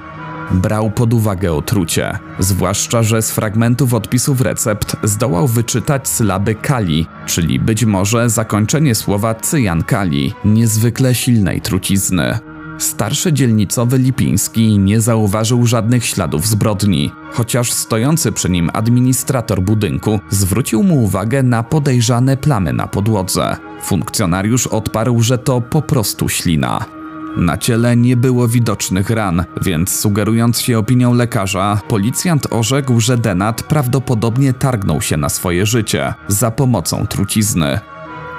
Brał 0.51 0.91
pod 0.91 1.13
uwagę 1.13 1.53
otrucie, 1.53 2.19
zwłaszcza, 2.39 3.03
że 3.03 3.21
z 3.21 3.31
fragmentów 3.31 3.93
odpisów 3.93 4.41
recept 4.41 4.95
zdołał 5.03 5.47
wyczytać 5.47 6.07
sylaby 6.07 6.55
kali, 6.55 7.07
czyli 7.25 7.59
być 7.59 7.85
może 7.85 8.29
zakończenie 8.29 8.95
słowa 8.95 9.35
cyjan 9.35 9.83
kali, 9.83 10.33
niezwykle 10.45 11.15
silnej 11.15 11.61
trucizny. 11.61 12.39
Starszy 12.77 13.33
dzielnicowy 13.33 13.97
Lipiński 13.97 14.79
nie 14.79 15.01
zauważył 15.01 15.65
żadnych 15.65 16.05
śladów 16.05 16.47
zbrodni, 16.47 17.11
chociaż 17.31 17.71
stojący 17.71 18.31
przy 18.31 18.49
nim 18.49 18.69
administrator 18.73 19.61
budynku 19.61 20.19
zwrócił 20.29 20.83
mu 20.83 21.03
uwagę 21.03 21.43
na 21.43 21.63
podejrzane 21.63 22.37
plamy 22.37 22.73
na 22.73 22.87
podłodze. 22.87 23.57
Funkcjonariusz 23.83 24.67
odparł, 24.67 25.21
że 25.21 25.37
to 25.37 25.61
po 25.61 25.81
prostu 25.81 26.29
ślina. 26.29 26.98
Na 27.37 27.57
ciele 27.57 27.97
nie 27.97 28.17
było 28.17 28.47
widocznych 28.47 29.09
ran, 29.09 29.45
więc 29.61 29.99
sugerując 29.99 30.61
się 30.61 30.79
opinią 30.79 31.13
lekarza, 31.13 31.81
policjant 31.87 32.47
orzekł, 32.53 32.99
że 32.99 33.17
Denat 33.17 33.63
prawdopodobnie 33.63 34.53
targnął 34.53 35.01
się 35.01 35.17
na 35.17 35.29
swoje 35.29 35.65
życie 35.65 36.13
za 36.27 36.51
pomocą 36.51 37.07
trucizny. 37.07 37.79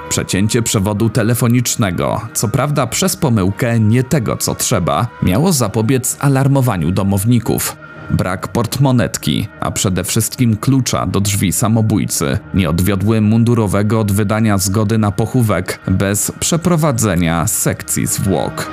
Przecięcie 0.09 0.61
przewodu 0.61 1.09
telefonicznego, 1.09 2.21
co 2.33 2.47
prawda 2.47 2.87
przez 2.87 3.15
pomyłkę 3.15 3.79
nie 3.79 4.03
tego 4.03 4.37
co 4.37 4.55
trzeba, 4.55 5.07
miało 5.23 5.53
zapobiec 5.53 6.17
alarmowaniu 6.19 6.91
domowników. 6.91 7.75
Brak 8.11 8.47
portmonetki, 8.47 9.47
a 9.59 9.71
przede 9.71 10.03
wszystkim 10.03 10.57
klucza 10.57 11.05
do 11.05 11.19
drzwi 11.19 11.51
samobójcy, 11.51 12.39
nie 12.53 12.69
odwiodły 12.69 13.21
mundurowego 13.21 13.99
od 13.99 14.11
wydania 14.11 14.57
zgody 14.57 14.97
na 14.97 15.11
pochówek 15.11 15.79
bez 15.87 16.31
przeprowadzenia 16.39 17.47
sekcji 17.47 18.07
zwłok. 18.07 18.71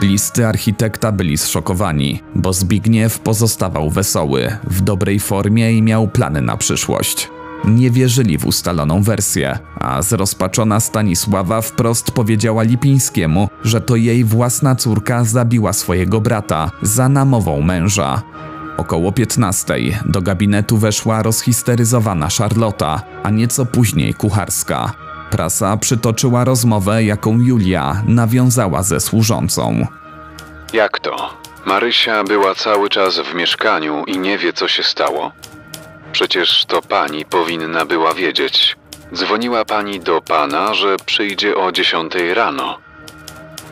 Bliscy 0.00 0.46
architekta 0.46 1.12
byli 1.12 1.38
zszokowani, 1.38 2.22
bo 2.34 2.52
Zbigniew 2.52 3.18
pozostawał 3.18 3.90
wesoły, 3.90 4.56
w 4.64 4.80
dobrej 4.80 5.20
formie 5.20 5.72
i 5.72 5.82
miał 5.82 6.08
plany 6.08 6.42
na 6.42 6.56
przyszłość. 6.56 7.30
Nie 7.68 7.90
wierzyli 7.90 8.38
w 8.38 8.46
ustaloną 8.46 9.02
wersję, 9.02 9.58
a 9.80 10.02
zrozpaczona 10.02 10.80
Stanisława 10.80 11.60
wprost 11.60 12.10
powiedziała 12.10 12.62
Lipińskiemu, 12.62 13.48
że 13.64 13.80
to 13.80 13.96
jej 13.96 14.24
własna 14.24 14.74
córka 14.74 15.24
zabiła 15.24 15.72
swojego 15.72 16.20
brata 16.20 16.70
za 16.82 17.08
namową 17.08 17.60
męża. 17.60 18.22
Około 18.76 19.12
15 19.12 19.74
do 20.06 20.22
gabinetu 20.22 20.76
weszła 20.76 21.22
rozhisteryzowana 21.22 22.28
Charlota, 22.38 23.02
a 23.22 23.30
nieco 23.30 23.66
później 23.66 24.14
kucharska. 24.14 24.92
Prasa 25.30 25.76
przytoczyła 25.76 26.44
rozmowę, 26.44 27.04
jaką 27.04 27.40
Julia 27.40 28.02
nawiązała 28.06 28.82
ze 28.82 29.00
służącą. 29.00 29.86
Jak 30.72 30.98
to? 31.00 31.30
Marysia 31.66 32.24
była 32.24 32.54
cały 32.54 32.88
czas 32.88 33.18
w 33.18 33.34
mieszkaniu 33.34 34.04
i 34.06 34.18
nie 34.18 34.38
wie, 34.38 34.52
co 34.52 34.68
się 34.68 34.82
stało? 34.82 35.32
Przecież 36.14 36.64
to 36.64 36.82
pani 36.82 37.24
powinna 37.24 37.84
była 37.84 38.14
wiedzieć. 38.14 38.76
Dzwoniła 39.14 39.64
pani 39.64 40.00
do 40.00 40.20
pana, 40.20 40.74
że 40.74 40.96
przyjdzie 41.06 41.56
o 41.56 41.72
10 41.72 42.12
rano. 42.34 42.78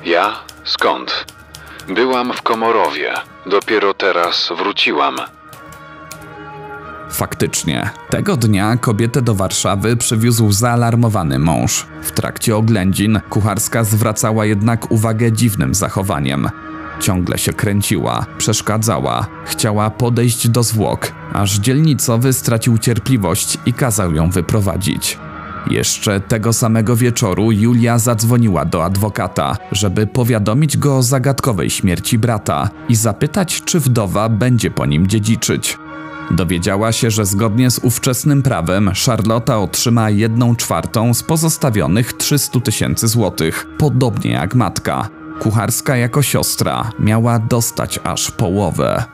Ja? 0.04 0.38
Skąd? 0.64 1.26
Byłam 1.88 2.32
w 2.32 2.42
Komorowie. 2.42 3.14
Dopiero 3.46 3.94
teraz 3.94 4.52
wróciłam. 4.58 5.16
Faktycznie, 7.10 7.90
tego 8.10 8.36
dnia 8.36 8.76
kobietę 8.76 9.22
do 9.22 9.34
Warszawy 9.34 9.96
przywiózł 9.96 10.52
zaalarmowany 10.52 11.38
mąż. 11.38 11.86
W 12.02 12.10
trakcie 12.10 12.56
oględzin 12.56 13.20
kucharska 13.30 13.84
zwracała 13.84 14.46
jednak 14.46 14.90
uwagę 14.90 15.32
dziwnym 15.32 15.74
zachowaniem. 15.74 16.48
Ciągle 17.02 17.38
się 17.38 17.52
kręciła, 17.52 18.26
przeszkadzała, 18.38 19.26
chciała 19.44 19.90
podejść 19.90 20.48
do 20.48 20.62
zwłok, 20.62 21.12
aż 21.32 21.58
dzielnicowy 21.58 22.32
stracił 22.32 22.78
cierpliwość 22.78 23.58
i 23.66 23.72
kazał 23.72 24.14
ją 24.14 24.30
wyprowadzić. 24.30 25.18
Jeszcze 25.70 26.20
tego 26.20 26.52
samego 26.52 26.96
wieczoru 26.96 27.52
Julia 27.52 27.98
zadzwoniła 27.98 28.64
do 28.64 28.84
adwokata, 28.84 29.56
żeby 29.72 30.06
powiadomić 30.06 30.76
go 30.76 30.96
o 30.96 31.02
zagadkowej 31.02 31.70
śmierci 31.70 32.18
brata 32.18 32.70
i 32.88 32.96
zapytać, 32.96 33.62
czy 33.64 33.80
wdowa 33.80 34.28
będzie 34.28 34.70
po 34.70 34.86
nim 34.86 35.06
dziedziczyć. 35.06 35.78
Dowiedziała 36.30 36.92
się, 36.92 37.10
że 37.10 37.26
zgodnie 37.26 37.70
z 37.70 37.78
ówczesnym 37.78 38.42
prawem 38.42 38.90
Charlotta 39.06 39.58
otrzyma 39.58 40.10
jedną 40.10 40.56
czwartą 40.56 41.14
z 41.14 41.22
pozostawionych 41.22 42.12
300 42.12 42.60
tysięcy 42.60 43.08
złotych, 43.08 43.66
podobnie 43.78 44.30
jak 44.30 44.54
matka. 44.54 45.21
Kucharska 45.42 45.96
jako 45.96 46.22
siostra 46.22 46.90
miała 46.98 47.38
dostać 47.38 48.00
aż 48.04 48.30
połowę. 48.30 49.04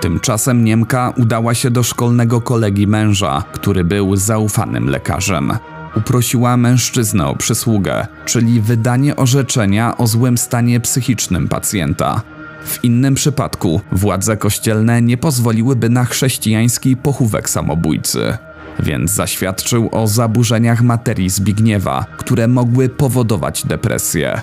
Tymczasem 0.00 0.64
Niemka 0.64 1.12
udała 1.16 1.54
się 1.54 1.70
do 1.70 1.82
szkolnego 1.82 2.40
kolegi 2.40 2.86
męża, 2.86 3.44
który 3.52 3.84
był 3.84 4.16
zaufanym 4.16 4.88
lekarzem. 4.88 5.52
Uprosiła 5.96 6.56
mężczyznę 6.56 7.26
o 7.26 7.36
przysługę, 7.36 8.06
czyli 8.24 8.60
wydanie 8.60 9.16
orzeczenia 9.16 9.96
o 9.96 10.06
złym 10.06 10.38
stanie 10.38 10.80
psychicznym 10.80 11.48
pacjenta. 11.48 12.22
W 12.64 12.84
innym 12.84 13.14
przypadku 13.14 13.80
władze 13.92 14.36
kościelne 14.36 15.02
nie 15.02 15.16
pozwoliłyby 15.16 15.88
na 15.88 16.04
chrześcijański 16.04 16.96
pochówek 16.96 17.50
samobójcy, 17.50 18.38
więc 18.80 19.10
zaświadczył 19.10 19.88
o 19.92 20.06
zaburzeniach 20.06 20.82
materii 20.82 21.30
Zbigniewa, 21.30 22.06
które 22.16 22.48
mogły 22.48 22.88
powodować 22.88 23.66
depresję. 23.66 24.40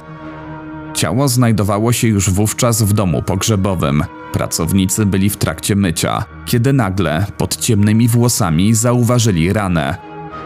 Ciało 0.93 1.27
znajdowało 1.27 1.93
się 1.93 2.07
już 2.07 2.29
wówczas 2.29 2.83
w 2.83 2.93
domu 2.93 3.21
pogrzebowym. 3.21 4.03
Pracownicy 4.33 5.05
byli 5.05 5.29
w 5.29 5.37
trakcie 5.37 5.75
mycia, 5.75 6.25
kiedy 6.45 6.73
nagle 6.73 7.25
pod 7.37 7.55
ciemnymi 7.55 8.07
włosami 8.07 8.73
zauważyli 8.73 9.53
ranę. 9.53 9.97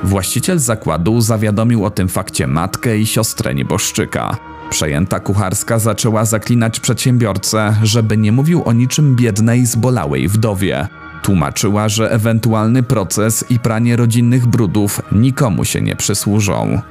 Właściciel 0.04 0.60
zakładu 0.60 1.22
zawiadomił 1.22 1.86
o 1.86 1.90
tym 1.90 2.08
fakcie 2.08 2.48
matkę 2.48 2.98
i 2.98 3.06
siostrę 3.06 3.56
nieboszczyka. 3.56 4.38
Przejęta 4.70 5.20
kucharska 5.20 5.80
zaczęła 5.80 6.26
zaklinać 6.26 6.80
przedsiębiorcę, 6.80 7.76
żeby 7.84 8.18
nie 8.18 8.32
mówił 8.32 8.64
o 8.66 8.74
niczym 8.74 9.16
biednej, 9.16 9.66
zbolałej 9.66 10.28
wdowie. 10.28 10.88
Tłumaczyła, 11.22 11.90
że 11.90 12.12
ewentualny 12.12 12.84
proces 12.84 13.46
i 13.50 13.60
pranie 13.60 13.96
rodzinnych 13.96 14.46
brudów 14.46 15.02
nikomu 15.12 15.66
się 15.66 15.82
nie 15.82 15.96
przysłużą. 15.96 16.82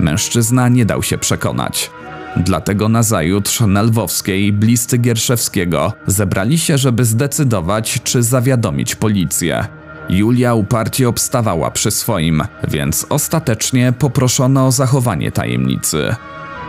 Mężczyzna 0.00 0.68
nie 0.68 0.84
dał 0.84 1.02
się 1.02 1.18
przekonać. 1.18 1.90
Dlatego 2.36 2.88
nazajutrz 2.88 3.60
na 3.60 3.82
Lwowskiej 3.82 4.52
bliscy 4.52 4.98
Gierszewskiego 4.98 5.92
zebrali 6.06 6.58
się, 6.58 6.78
żeby 6.78 7.04
zdecydować, 7.04 8.00
czy 8.04 8.22
zawiadomić 8.22 8.94
policję. 8.94 9.66
Julia 10.08 10.54
uparcie 10.54 11.08
obstawała 11.08 11.70
przy 11.70 11.90
swoim, 11.90 12.42
więc 12.68 13.06
ostatecznie 13.08 13.92
poproszono 13.92 14.66
o 14.66 14.72
zachowanie 14.72 15.32
tajemnicy. 15.32 16.14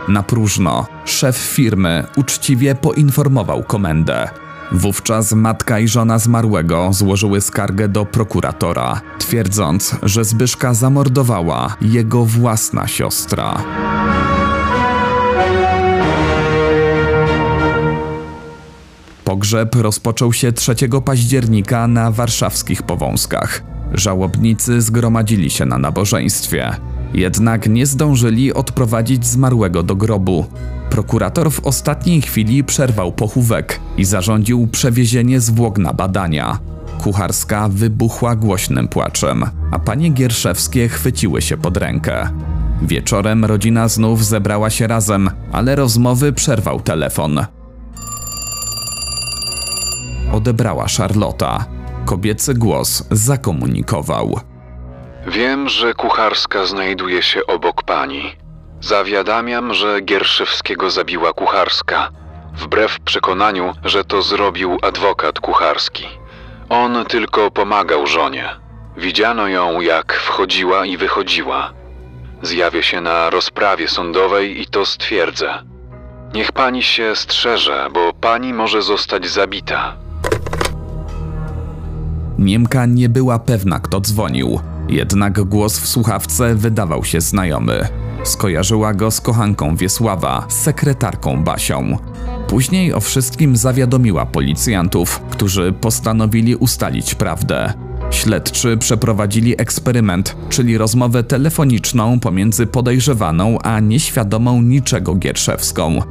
Na 0.08 0.24
próżno, 0.24 0.88
szef 1.06 1.38
firmy 1.38 2.04
uczciwie 2.16 2.76
poinformował 2.76 3.64
komendę. 3.64 4.30
Wówczas 4.72 5.34
matka 5.34 5.80
i 5.80 5.88
żona 5.88 6.20
zmarłego 6.20 6.94
złożyły 6.94 7.42
skargę 7.42 7.88
do 7.88 8.06
prokuratora, 8.06 9.02
twierdząc, 9.20 9.96
że 10.04 10.26
Zbyszka 10.26 10.74
zamordowała 10.74 11.76
jego 11.82 12.26
własna 12.26 12.88
siostra. 12.88 13.64
Pogrzeb 19.24 19.76
rozpoczął 19.76 20.34
się 20.34 20.52
3 20.52 20.76
października 21.06 21.88
na 21.88 22.12
warszawskich 22.12 22.84
Powązkach. 22.84 23.64
Żałobnicy 23.94 24.82
zgromadzili 24.82 25.50
się 25.50 25.66
na 25.66 25.78
nabożeństwie. 25.78 26.76
Jednak 27.14 27.70
nie 27.70 27.86
zdążyli 27.86 28.54
odprowadzić 28.54 29.26
zmarłego 29.26 29.84
do 29.84 29.96
grobu. 29.96 30.46
Prokurator 30.90 31.52
w 31.52 31.66
ostatniej 31.66 32.22
chwili 32.22 32.64
przerwał 32.64 33.12
pochówek 33.12 33.80
i 33.98 34.06
zarządził 34.06 34.68
przewiezienie 34.68 35.40
zwłok 35.40 35.78
na 35.78 35.94
badania. 35.94 36.60
Kucharska 37.04 37.70
wybuchła 37.70 38.36
głośnym 38.36 38.88
płaczem, 38.88 39.46
a 39.72 39.80
panie 39.80 40.10
Gierszewskie 40.10 40.90
chwyciły 40.90 41.42
się 41.42 41.58
pod 41.58 41.78
rękę. 41.78 42.30
Wieczorem 42.82 43.46
rodzina 43.46 43.88
znów 43.88 44.26
zebrała 44.26 44.70
się 44.70 44.88
razem, 44.88 45.30
ale 45.52 45.76
rozmowy 45.76 46.34
przerwał 46.34 46.82
telefon. 46.82 47.46
Odebrała 50.32 50.86
Charlota. 50.98 51.66
Kobiecy 52.06 52.54
głos 52.54 53.04
zakomunikował. 53.12 54.40
Wiem, 55.28 55.70
że 55.70 55.94
kucharska 55.94 56.66
znajduje 56.66 57.22
się 57.22 57.46
obok 57.48 57.84
pani. 57.84 58.36
Zawiadamiam, 58.82 59.74
że 59.74 60.02
Gierszewskiego 60.02 60.90
zabiła 60.90 61.34
kucharska, 61.34 62.10
wbrew 62.54 63.00
przekonaniu, 63.00 63.74
że 63.84 64.04
to 64.04 64.22
zrobił 64.22 64.78
adwokat 64.82 65.40
kucharski. 65.40 66.08
On 66.70 67.06
tylko 67.06 67.52
pomagał 67.52 68.08
żonie. 68.08 68.50
Widziano 68.98 69.48
ją, 69.48 69.82
jak 69.82 70.14
wchodziła 70.14 70.86
i 70.86 70.98
wychodziła. 70.98 71.74
Zjawię 72.42 72.84
się 72.84 73.02
na 73.02 73.30
rozprawie 73.30 73.88
sądowej 73.88 74.62
i 74.62 74.66
to 74.66 74.86
stwierdzę. 74.86 75.64
Niech 76.34 76.52
pani 76.52 76.84
się 76.84 77.16
strzeże, 77.16 77.88
bo 77.94 78.14
pani 78.14 78.54
może 78.54 78.82
zostać 78.82 79.28
zabita. 79.28 79.98
Niemka 82.38 82.86
nie 82.86 83.10
była 83.10 83.40
pewna, 83.40 83.80
kto 83.80 84.02
dzwonił, 84.02 84.60
jednak 84.90 85.44
głos 85.44 85.80
w 85.80 85.88
słuchawce 85.88 86.56
wydawał 86.56 87.04
się 87.04 87.22
znajomy. 87.22 87.88
Skojarzyła 88.24 88.94
go 88.94 89.12
z 89.12 89.22
kochanką 89.22 89.76
Wiesława, 89.76 90.46
sekretarką 90.50 91.44
Basią. 91.44 91.98
Później 92.48 92.94
o 92.94 93.00
wszystkim 93.00 93.58
zawiadomiła 93.58 94.26
policjantów, 94.26 95.20
którzy 95.20 95.74
postanowili 95.82 96.56
ustalić 96.56 97.16
prawdę. 97.16 97.89
Śledczy 98.12 98.78
przeprowadzili 98.78 99.62
eksperyment, 99.62 100.36
czyli 100.50 100.78
rozmowę 100.78 101.24
telefoniczną 101.24 102.20
pomiędzy 102.20 102.68
podejrzewaną 102.68 103.60
a 103.60 103.80
nieświadomą 103.80 104.62
niczego 104.62 105.16
Gierszewską. 105.16 106.02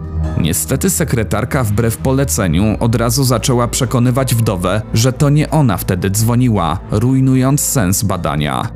Niestety 0.41 0.91
sekretarka 0.91 1.65
wbrew 1.65 1.97
poleceniu 1.97 2.77
od 2.81 2.95
razu 2.95 3.25
zaczęła 3.25 3.69
przekonywać 3.69 4.35
wdowę, 4.35 4.83
że 4.95 5.13
to 5.13 5.31
nie 5.31 5.51
ona 5.51 5.77
wtedy 5.77 6.11
dzwoniła, 6.11 6.79
rujnując 6.91 7.61
sens 7.61 8.03
badania. 8.03 8.69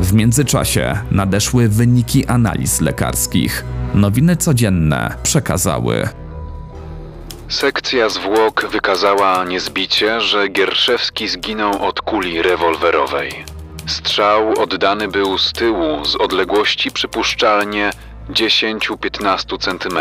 W 0.00 0.12
międzyczasie 0.12 0.98
nadeszły 1.10 1.68
wyniki 1.68 2.26
analiz 2.26 2.80
lekarskich. 2.80 3.64
Nowiny 3.94 4.36
codzienne 4.36 5.14
przekazały. 5.22 6.08
Sekcja 7.50 8.08
zwłok 8.08 8.66
wykazała 8.66 9.44
niezbicie, 9.44 10.20
że 10.20 10.48
Gierszewski 10.48 11.28
zginął 11.28 11.86
od 11.86 12.00
kuli 12.00 12.42
rewolwerowej. 12.42 13.44
Strzał 13.86 14.62
oddany 14.62 15.08
był 15.08 15.38
z 15.38 15.52
tyłu 15.52 16.04
z 16.04 16.16
odległości 16.16 16.90
przypuszczalnie 16.90 17.90
10-15 18.28 19.58
cm. 19.58 19.98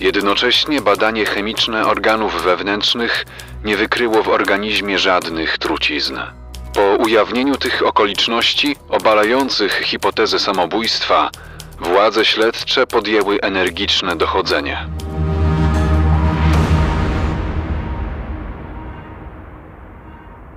Jednocześnie 0.00 0.80
badanie 0.80 1.26
chemiczne 1.26 1.86
organów 1.86 2.42
wewnętrznych 2.42 3.26
nie 3.64 3.76
wykryło 3.76 4.22
w 4.22 4.28
organizmie 4.28 4.98
żadnych 4.98 5.58
trucizn. 5.58 6.18
Po 6.74 6.82
ujawnieniu 6.82 7.56
tych 7.56 7.86
okoliczności 7.86 8.76
obalających 8.88 9.72
hipotezę 9.72 10.38
samobójstwa, 10.38 11.30
władze 11.80 12.24
śledcze 12.24 12.86
podjęły 12.86 13.40
energiczne 13.40 14.16
dochodzenie. 14.16 14.86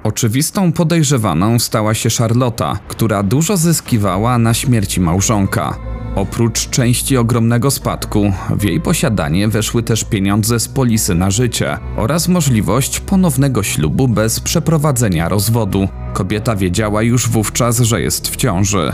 Oczywistą 0.04 0.72
podejrzewaną 0.72 1.60
stała 1.60 1.94
się 1.94 2.10
Charlotta, 2.10 2.80
która 2.88 3.24
dużo 3.24 3.58
zyskiwała 3.58 4.38
na 4.38 4.54
śmierci 4.54 5.02
małżonka. 5.02 5.78
Oprócz 6.16 6.70
części 6.70 7.18
ogromnego 7.18 7.72
spadku, 7.72 8.32
w 8.50 8.63
jej 8.63 8.82
posiadanie 8.82 9.48
weszły 9.48 9.84
też 9.84 10.04
pieniądze 10.04 10.60
z 10.60 10.68
polisy 10.68 11.16
na 11.16 11.32
życie 11.32 11.78
oraz 11.98 12.28
możliwość 12.28 13.00
ponownego 13.00 13.63
ślubu 13.63 14.08
bez 14.08 14.39
przeprowadzenia 14.39 15.30
rozwodu. 15.30 15.88
Kobieta 16.13 16.56
wiedziała 16.56 17.02
już 17.02 17.30
wówczas, 17.30 17.80
że 17.80 18.02
jest 18.02 18.28
w 18.28 18.36
ciąży. 18.36 18.94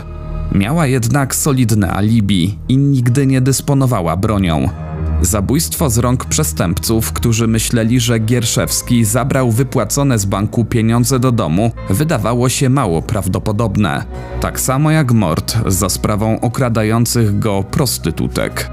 Miała 0.52 0.86
jednak 0.86 1.34
solidne 1.34 1.92
alibi 1.92 2.58
i 2.68 2.76
nigdy 2.76 3.26
nie 3.26 3.40
dysponowała 3.40 4.16
bronią. 4.16 4.68
Zabójstwo 5.22 5.90
z 5.90 5.98
rąk 5.98 6.24
przestępców, 6.24 7.12
którzy 7.12 7.46
myśleli, 7.46 8.00
że 8.00 8.18
Gierszewski 8.18 9.04
zabrał 9.04 9.50
wypłacone 9.50 10.18
z 10.18 10.24
banku 10.24 10.64
pieniądze 10.64 11.18
do 11.18 11.32
domu, 11.32 11.72
wydawało 11.90 12.48
się 12.48 12.68
mało 12.68 13.02
prawdopodobne. 13.02 14.04
Tak 14.40 14.60
samo 14.60 14.90
jak 14.90 15.12
mord 15.12 15.56
za 15.66 15.88
sprawą 15.88 16.40
okradających 16.40 17.38
go 17.38 17.64
prostytutek. 17.70 18.70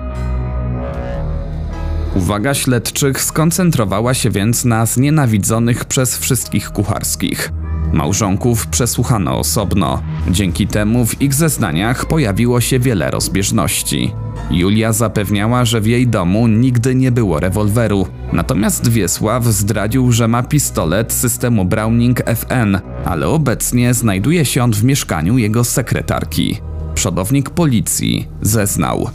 Uwaga 2.16 2.54
śledczych 2.54 3.22
skoncentrowała 3.22 4.14
się 4.14 4.30
więc 4.30 4.66
na 4.66 4.86
znienawidzonych 4.86 5.86
przez 5.86 6.18
wszystkich 6.18 6.70
kucharskich. 6.70 7.52
Małżonków 7.94 8.68
przesłuchano 8.68 9.40
osobno. 9.40 10.02
Dzięki 10.30 10.68
temu 10.68 11.06
w 11.06 11.22
ich 11.22 11.34
zeznaniach 11.34 12.06
pojawiło 12.06 12.62
się 12.62 12.80
wiele 12.80 13.12
rozbieżności. 13.12 14.14
Julia 14.52 14.94
zapewniała, 14.94 15.66
że 15.66 15.82
w 15.82 15.88
jej 15.88 16.08
domu 16.08 16.48
nigdy 16.48 16.96
nie 16.96 17.12
było 17.12 17.40
rewolweru, 17.40 18.08
natomiast 18.34 18.90
Wiesław 18.90 19.44
zdradził, 19.44 20.12
że 20.12 20.28
ma 20.28 20.44
pistolet 20.44 21.14
systemu 21.14 21.66
Browning 21.66 22.20
FN, 22.26 22.80
ale 23.06 23.28
obecnie 23.28 23.94
znajduje 23.94 24.46
się 24.46 24.64
on 24.64 24.74
w 24.74 24.84
mieszkaniu 24.84 25.38
jego 25.38 25.64
sekretarki. 25.64 26.62
Przodownik 26.94 27.50
policji 27.50 28.28
zeznał. 28.42 29.10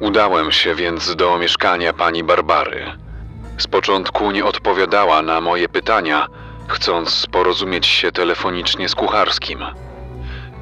Udałem 0.00 0.52
się 0.52 0.74
więc 0.74 1.16
do 1.16 1.38
mieszkania 1.38 1.92
pani 1.92 2.24
Barbary. 2.24 2.84
Z 3.58 3.66
początku 3.66 4.30
nie 4.30 4.44
odpowiadała 4.44 5.22
na 5.22 5.40
moje 5.40 5.68
pytania, 5.68 6.26
chcąc 6.70 7.26
porozumieć 7.30 7.86
się 7.86 8.12
telefonicznie 8.12 8.88
z 8.88 8.94
kucharskim. 8.94 9.64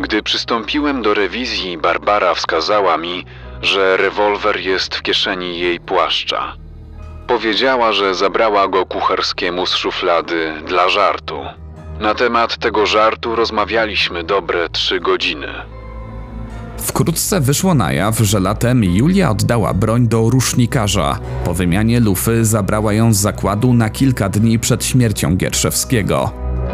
Gdy 0.01 0.23
przystąpiłem 0.23 1.03
do 1.03 1.15
rewizji, 1.15 1.79
Barbara 1.79 2.35
wskazała 2.35 2.97
mi, 2.97 3.25
że 3.63 3.97
rewolwer 3.97 4.61
jest 4.61 4.95
w 4.95 5.03
kieszeni 5.03 5.59
jej 5.59 5.81
płaszcza. 5.81 6.55
Powiedziała, 7.27 7.93
że 7.93 8.15
zabrała 8.15 8.69
go 8.69 8.87
kucharskiemu 8.87 9.67
z 9.67 9.75
szuflady 9.77 10.53
dla 10.65 10.89
żartu. 10.89 11.47
Na 12.01 12.15
temat 12.15 12.57
tego 12.57 12.87
żartu 12.87 13.37
rozmawialiśmy 13.37 14.25
dobre 14.25 14.69
trzy 14.69 15.01
godziny. 15.01 15.78
Wkrótce 16.81 17.41
wyszło 17.41 17.75
na 17.75 17.93
jaw, 17.93 18.19
że 18.19 18.41
latem 18.41 18.85
Julia 18.85 19.31
oddała 19.31 19.75
broń 19.75 20.09
do 20.09 20.31
rusznikarza. 20.31 21.19
Po 21.45 21.55
wymianie 21.55 22.01
lufy 22.01 22.45
zabrała 22.45 22.93
ją 22.93 23.15
z 23.15 23.17
zakładu 23.17 23.75
na 23.75 23.91
kilka 23.91 24.29
dni 24.29 24.59
przed 24.59 24.85
śmiercią 24.85 25.37
Gierszewskiego. 25.37 26.33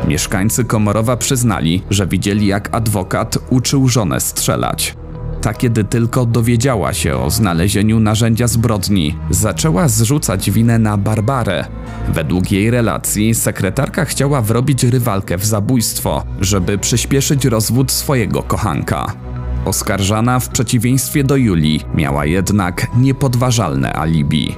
Mieszkańcy 0.09 0.64
Komorowa 0.64 1.17
przyznali, 1.17 1.83
że 1.90 2.07
widzieli 2.07 2.47
jak 2.47 2.75
adwokat 2.75 3.38
uczył 3.51 3.88
żonę 3.88 4.21
strzelać. 4.21 4.97
Ta, 5.40 5.55
kiedy 5.55 5.85
tylko 5.85 6.27
dowiedziała 6.27 6.93
się 6.93 7.17
o 7.17 7.31
znalezieniu 7.31 8.01
narzędzia 8.01 8.47
zbrodni, 8.47 9.19
zaczęła 9.31 9.88
zrzucać 9.88 10.51
winę 10.51 10.79
na 10.79 10.97
Barbarę. 10.97 11.64
Według 12.09 12.53
jej 12.53 12.71
relacji 12.71 13.35
sekretarka 13.35 14.05
chciała 14.05 14.40
wrobić 14.43 14.85
rywalkę 14.85 15.38
w 15.38 15.45
zabójstwo, 15.45 16.25
żeby 16.40 16.79
przyspieszyć 16.79 17.45
rozwód 17.45 17.93
swojego 17.93 18.43
kochanka. 18.43 19.23
Oskarżana 19.64 20.40
w 20.40 20.48
przeciwieństwie 20.48 21.24
do 21.24 21.37
Julii 21.37 21.81
miała 21.94 22.27
jednak 22.27 22.87
niepodważalne 22.96 23.92
alibi. 23.92 24.55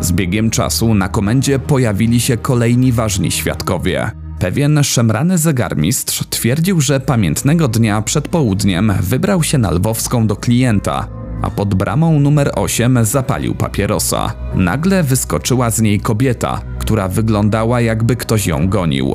Z 0.00 0.12
biegiem 0.12 0.50
czasu 0.50 0.94
na 0.94 1.08
komendzie 1.08 1.58
pojawili 1.58 2.20
się 2.20 2.36
kolejni 2.36 2.92
ważni 2.92 3.30
świadkowie. 3.30 4.10
Pewien 4.38 4.84
szemrany 4.84 5.38
zegarmistrz 5.38 6.24
twierdził, 6.30 6.80
że 6.80 7.00
pamiętnego 7.00 7.68
dnia 7.68 8.02
przed 8.02 8.28
południem 8.28 8.92
wybrał 9.00 9.42
się 9.42 9.58
na 9.58 9.70
Lwowską 9.70 10.26
do 10.26 10.36
klienta, 10.36 11.08
a 11.42 11.50
pod 11.50 11.74
bramą 11.74 12.20
numer 12.20 12.50
8 12.54 13.04
zapalił 13.04 13.54
papierosa. 13.54 14.32
Nagle 14.54 15.02
wyskoczyła 15.02 15.70
z 15.70 15.80
niej 15.80 16.00
kobieta, 16.00 16.60
która 16.78 17.08
wyglądała 17.08 17.80
jakby 17.80 18.16
ktoś 18.16 18.46
ją 18.46 18.68
gonił. 18.68 19.14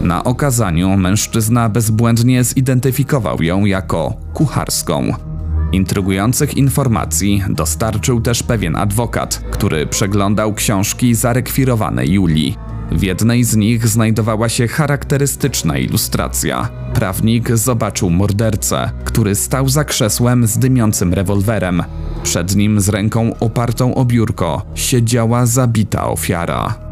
Na 0.00 0.24
okazaniu 0.24 0.96
mężczyzna 0.96 1.68
bezbłędnie 1.68 2.44
zidentyfikował 2.44 3.42
ją 3.42 3.64
jako 3.64 4.14
kucharską. 4.34 5.12
Intrygujących 5.72 6.56
informacji 6.56 7.42
dostarczył 7.48 8.20
też 8.20 8.42
pewien 8.42 8.76
adwokat, 8.76 9.44
który 9.50 9.86
przeglądał 9.86 10.54
książki 10.54 11.14
zarekwirowane 11.14 12.06
Julii. 12.06 12.56
W 12.92 13.02
jednej 13.02 13.44
z 13.44 13.56
nich 13.56 13.88
znajdowała 13.88 14.48
się 14.48 14.68
charakterystyczna 14.68 15.78
ilustracja. 15.78 16.68
Prawnik 16.94 17.56
zobaczył 17.56 18.10
mordercę, 18.10 18.90
który 19.04 19.34
stał 19.34 19.68
za 19.68 19.84
krzesłem 19.84 20.46
z 20.46 20.58
dymiącym 20.58 21.14
rewolwerem. 21.14 21.82
Przed 22.22 22.56
nim 22.56 22.80
z 22.80 22.88
ręką 22.88 23.38
opartą 23.40 23.94
o 23.94 24.04
biurko 24.04 24.66
siedziała 24.74 25.46
zabita 25.46 26.08
ofiara. 26.08 26.85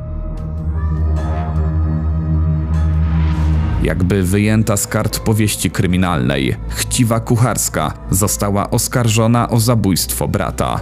Jakby 3.85 4.23
wyjęta 4.23 4.77
z 4.77 4.87
kart 4.87 5.19
powieści 5.19 5.71
kryminalnej, 5.71 6.57
chciwa 6.69 7.21
kucharska 7.21 7.95
została 8.11 8.71
oskarżona 8.71 9.51
o 9.51 9.61
zabójstwo 9.61 10.29
brata. 10.29 10.81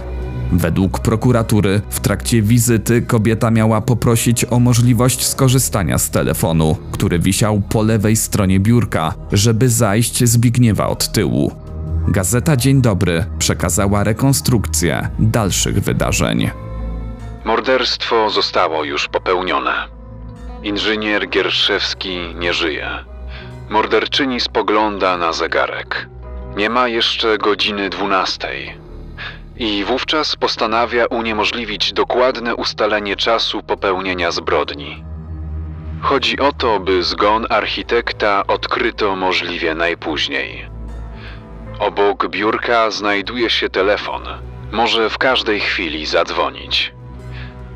Według 0.51 0.99
prokuratury 0.99 1.81
w 1.89 1.99
trakcie 1.99 2.41
wizyty 2.41 3.01
kobieta 3.01 3.51
miała 3.51 3.81
poprosić 3.81 4.45
o 4.45 4.59
możliwość 4.59 5.25
skorzystania 5.25 5.97
z 5.97 6.09
telefonu, 6.09 6.77
który 6.91 7.19
wisiał 7.19 7.61
po 7.61 7.81
lewej 7.81 8.15
stronie 8.15 8.59
biurka, 8.59 9.13
żeby 9.31 9.69
zajść 9.69 10.23
Zbigniewa 10.23 10.87
od 10.87 11.11
tyłu. 11.11 11.51
Gazeta 12.07 12.57
Dzień 12.57 12.81
Dobry 12.81 13.25
przekazała 13.39 14.03
rekonstrukcję 14.03 15.09
dalszych 15.19 15.79
wydarzeń. 15.79 16.49
Morderstwo 17.45 18.29
zostało 18.29 18.83
już 18.83 19.07
popełnione. 19.07 19.92
Inżynier 20.63 21.29
Gierszewski 21.29 22.33
nie 22.35 22.53
żyje. 22.53 22.89
Morderczyni 23.69 24.39
spogląda 24.39 25.17
na 25.17 25.33
zegarek. 25.33 26.09
Nie 26.55 26.69
ma 26.69 26.87
jeszcze 26.87 27.37
godziny 27.37 27.89
dwunastej. 27.89 28.77
I 29.57 29.83
wówczas 29.83 30.35
postanawia 30.35 31.05
uniemożliwić 31.05 31.93
dokładne 31.93 32.55
ustalenie 32.55 33.15
czasu 33.15 33.63
popełnienia 33.63 34.31
zbrodni. 34.31 35.03
Chodzi 36.01 36.39
o 36.39 36.51
to, 36.51 36.79
by 36.79 37.03
zgon 37.03 37.45
architekta 37.49 38.47
odkryto 38.47 39.15
możliwie 39.15 39.75
najpóźniej. 39.75 40.69
Obok 41.79 42.27
biurka 42.27 42.91
znajduje 42.91 43.49
się 43.49 43.69
telefon. 43.69 44.23
Może 44.71 45.09
w 45.09 45.17
każdej 45.17 45.59
chwili 45.59 46.05
zadzwonić. 46.05 46.93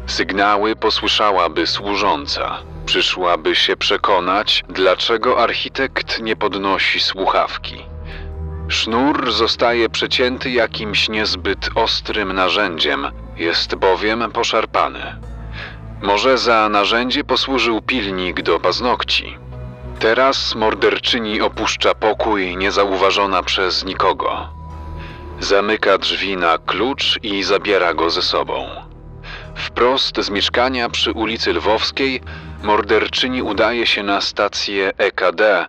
Sygnały 0.06 0.76
posłyszałaby 0.76 1.68
służąca. 1.68 2.58
Przyszłaby 2.88 3.56
się 3.56 3.78
przekonać, 3.78 4.64
dlaczego 4.70 5.40
architekt 5.44 6.22
nie 6.22 6.36
podnosi 6.36 7.00
słuchawki. 7.00 7.86
Sznur 8.68 9.32
zostaje 9.32 9.90
przecięty 9.90 10.50
jakimś 10.50 11.10
niezbyt 11.10 11.70
ostrym 11.76 12.34
narzędziem, 12.34 13.08
jest 13.38 13.76
bowiem 13.76 14.32
poszarpany. 14.32 15.16
Może 16.02 16.38
za 16.38 16.70
narzędzie 16.70 17.24
posłużył 17.24 17.82
pilnik 17.82 18.42
do 18.42 18.60
paznokci. 18.60 19.38
Teraz 20.00 20.56
morderczyni 20.56 21.42
opuszcza 21.42 21.94
pokój 21.94 22.58
niezauważona 22.58 23.44
przez 23.44 23.86
nikogo. 23.86 24.50
Zamyka 25.40 25.98
drzwi 25.98 26.38
na 26.38 26.58
klucz 26.58 27.20
i 27.24 27.44
zabiera 27.44 27.94
go 27.94 28.10
ze 28.10 28.22
sobą. 28.22 28.68
Wprost 29.56 30.18
z 30.22 30.30
mieszkania 30.30 30.90
przy 30.90 31.12
ulicy 31.12 31.54
Lwowskiej 31.54 32.22
morderczyni 32.64 33.41
udaje 33.41 33.86
się 33.86 34.03
na 34.03 34.22
stację 34.22 34.91
EKD 34.97 35.66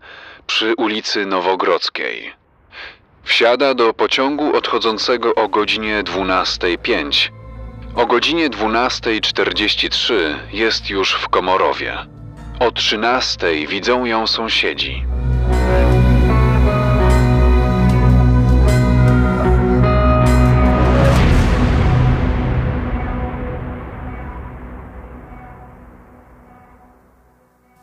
przy 0.47 0.75
ulicy 0.75 1.27
Nowogrodzkiej. 1.27 2.33
Wsiada 3.25 3.75
do 3.75 3.95
pociągu 3.95 4.57
odchodzącego 4.57 5.35
o 5.35 5.49
godzinie 5.49 6.03
12.05. 6.03 7.31
O 7.97 8.07
godzinie 8.07 8.51
12.43 8.51 10.15
jest 10.53 10.91
już 10.91 11.15
w 11.15 11.29
Komorowie. 11.29 11.99
O 12.61 12.69
13.00 12.69 13.69
widzą 13.69 14.05
ją 14.05 14.27
sąsiedzi. 14.27 15.08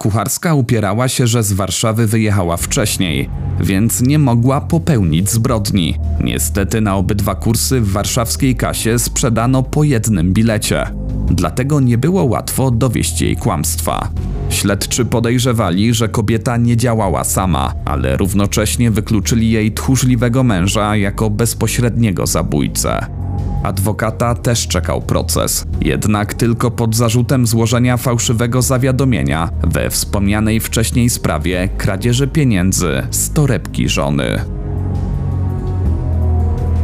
Kucharska 0.06 0.54
upierała 0.54 1.08
się, 1.08 1.28
że 1.28 1.44
z 1.44 1.54
Warszawy 1.54 2.08
wyjechała 2.08 2.58
wcześniej, 2.58 3.30
więc 3.62 4.02
nie 4.02 4.20
mogła 4.20 4.62
popełnić 4.62 5.30
zbrodni. 5.30 5.98
Niestety 6.24 6.82
na 6.82 6.96
obydwa 6.96 7.36
kursy 7.36 7.82
w 7.82 7.92
warszawskiej 7.92 8.56
kasie 8.56 9.00
sprzedano 9.00 9.64
po 9.64 9.84
jednym 9.84 10.34
bilecie. 10.34 10.84
Dlatego 11.32 11.80
nie 11.80 11.98
było 11.98 12.24
łatwo 12.24 12.72
dowieść 12.72 13.22
jej 13.22 13.36
kłamstwa. 13.36 14.10
Śledczy 14.50 15.06
podejrzewali, 15.06 15.94
że 15.94 16.10
kobieta 16.10 16.58
nie 16.58 16.78
działała 16.78 17.24
sama, 17.24 17.74
ale 17.86 18.18
równocześnie 18.18 18.92
wykluczyli 18.92 19.52
jej 19.52 19.72
tchórzliwego 19.72 20.44
męża 20.44 20.96
jako 20.96 21.30
bezpośredniego 21.30 22.28
zabójcę. 22.28 23.25
Adwokata 23.64 24.36
też 24.36 24.68
czekał 24.68 25.02
proces, 25.02 25.66
jednak 25.82 26.34
tylko 26.34 26.72
pod 26.72 26.96
zarzutem 26.96 27.48
złożenia 27.48 27.98
fałszywego 27.98 28.62
zawiadomienia 28.62 29.50
we 29.64 29.90
wspomnianej 29.90 30.60
wcześniej 30.60 31.10
sprawie 31.10 31.70
kradzieży 31.78 32.28
pieniędzy 32.28 33.08
z 33.12 33.34
torebki 33.34 33.90
żony. 33.90 34.40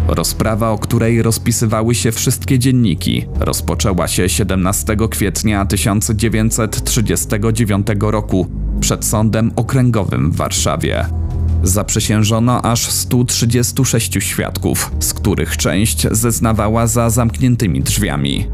Rozprawa, 0.08 0.72
o 0.72 0.78
której 0.78 1.22
rozpisywały 1.22 1.96
się 1.96 2.12
wszystkie 2.12 2.60
dzienniki, 2.60 3.26
rozpoczęła 3.40 4.08
się 4.08 4.30
17 4.30 4.98
kwietnia 5.12 5.66
1939 5.66 7.88
roku 8.00 8.48
przed 8.80 9.06
Sądem 9.06 9.52
Okręgowym 9.56 10.32
w 10.32 10.36
Warszawie. 10.36 11.06
Zaprzysiężono 11.64 12.62
aż 12.62 12.82
136 12.92 14.24
świadków, 14.24 14.92
z 15.00 15.14
których 15.14 15.58
część 15.58 16.08
zeznawała 16.12 16.88
za 16.88 17.10
zamkniętymi 17.10 17.82
drzwiami. 17.82 18.48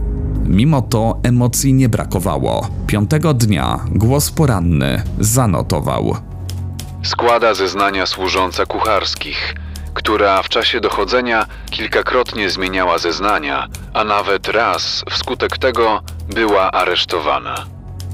Mimo 0.46 0.82
to 0.82 1.20
emocji 1.24 1.74
nie 1.74 1.90
brakowało. 1.90 2.70
Piątego 2.88 3.34
dnia 3.34 3.80
głos 3.92 4.32
poranny 4.32 5.04
zanotował. 5.20 6.18
Składa 7.04 7.54
zeznania 7.54 8.06
służąca 8.06 8.66
kucharskich, 8.66 9.56
która 9.94 10.44
w 10.44 10.50
czasie 10.50 10.82
dochodzenia 10.82 11.46
kilkakrotnie 11.70 12.50
zmieniała 12.50 12.98
zeznania, 12.98 13.68
a 13.94 14.04
nawet 14.04 14.48
raz 14.48 15.04
wskutek 15.10 15.58
tego 15.58 16.02
była 16.30 16.72
aresztowana. 16.72 17.66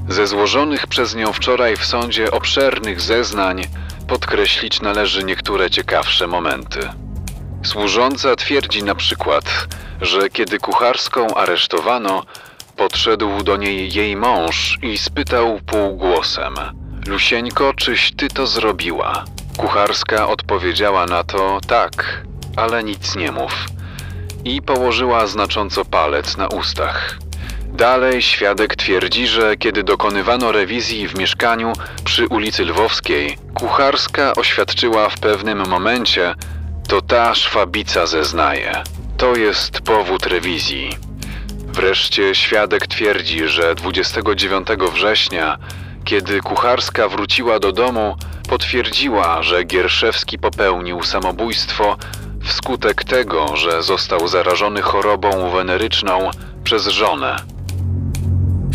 Ze 0.08 0.26
złożonych 0.26 0.86
przez 0.86 1.14
nią 1.14 1.32
wczoraj 1.32 1.76
w 1.76 1.84
sądzie 1.84 2.30
obszernych 2.30 3.00
zeznań 3.00 3.62
podkreślić 4.04 4.80
należy 4.80 5.24
niektóre 5.24 5.70
ciekawsze 5.70 6.26
momenty. 6.26 6.88
Służąca 7.64 8.36
twierdzi 8.36 8.82
na 8.82 8.94
przykład, 8.94 9.44
że 10.00 10.30
kiedy 10.30 10.58
kucharską 10.58 11.34
aresztowano, 11.34 12.24
podszedł 12.76 13.42
do 13.42 13.56
niej 13.56 13.92
jej 13.92 14.16
mąż 14.16 14.78
i 14.82 14.98
spytał 14.98 15.60
półgłosem: 15.66 16.54
Lusieńko, 17.06 17.74
czyś 17.74 18.12
ty 18.16 18.28
to 18.28 18.46
zrobiła? 18.46 19.24
Kucharska 19.56 20.28
odpowiedziała 20.28 21.06
na 21.06 21.24
to: 21.24 21.60
Tak, 21.66 22.22
ale 22.56 22.84
nic 22.84 23.16
nie 23.16 23.32
mów. 23.32 23.66
I 24.44 24.62
położyła 24.62 25.26
znacząco 25.26 25.84
palec 25.84 26.36
na 26.36 26.48
ustach. 26.48 27.18
Dalej 27.74 28.22
świadek 28.22 28.76
twierdzi, 28.76 29.26
że 29.26 29.56
kiedy 29.56 29.82
dokonywano 29.82 30.52
rewizji 30.52 31.08
w 31.08 31.18
mieszkaniu 31.18 31.72
przy 32.04 32.26
ulicy 32.26 32.64
Lwowskiej, 32.64 33.38
kucharska 33.54 34.34
oświadczyła 34.34 35.08
w 35.08 35.18
pewnym 35.18 35.68
momencie, 35.68 36.34
to 36.88 37.02
ta 37.02 37.34
szwabica 37.34 38.06
zeznaje. 38.06 38.82
To 39.16 39.36
jest 39.36 39.80
powód 39.80 40.26
rewizji. 40.26 40.96
Wreszcie 41.66 42.34
świadek 42.34 42.86
twierdzi, 42.86 43.48
że 43.48 43.74
29 43.74 44.68
września, 44.92 45.58
kiedy 46.04 46.40
kucharska 46.40 47.08
wróciła 47.08 47.58
do 47.58 47.72
domu, 47.72 48.16
potwierdziła, 48.48 49.42
że 49.42 49.64
Gierszewski 49.64 50.38
popełnił 50.38 51.02
samobójstwo 51.02 51.96
wskutek 52.42 53.04
tego, 53.04 53.56
że 53.56 53.82
został 53.82 54.28
zarażony 54.28 54.82
chorobą 54.82 55.50
weneryczną 55.50 56.30
przez 56.64 56.86
żonę. 56.86 57.53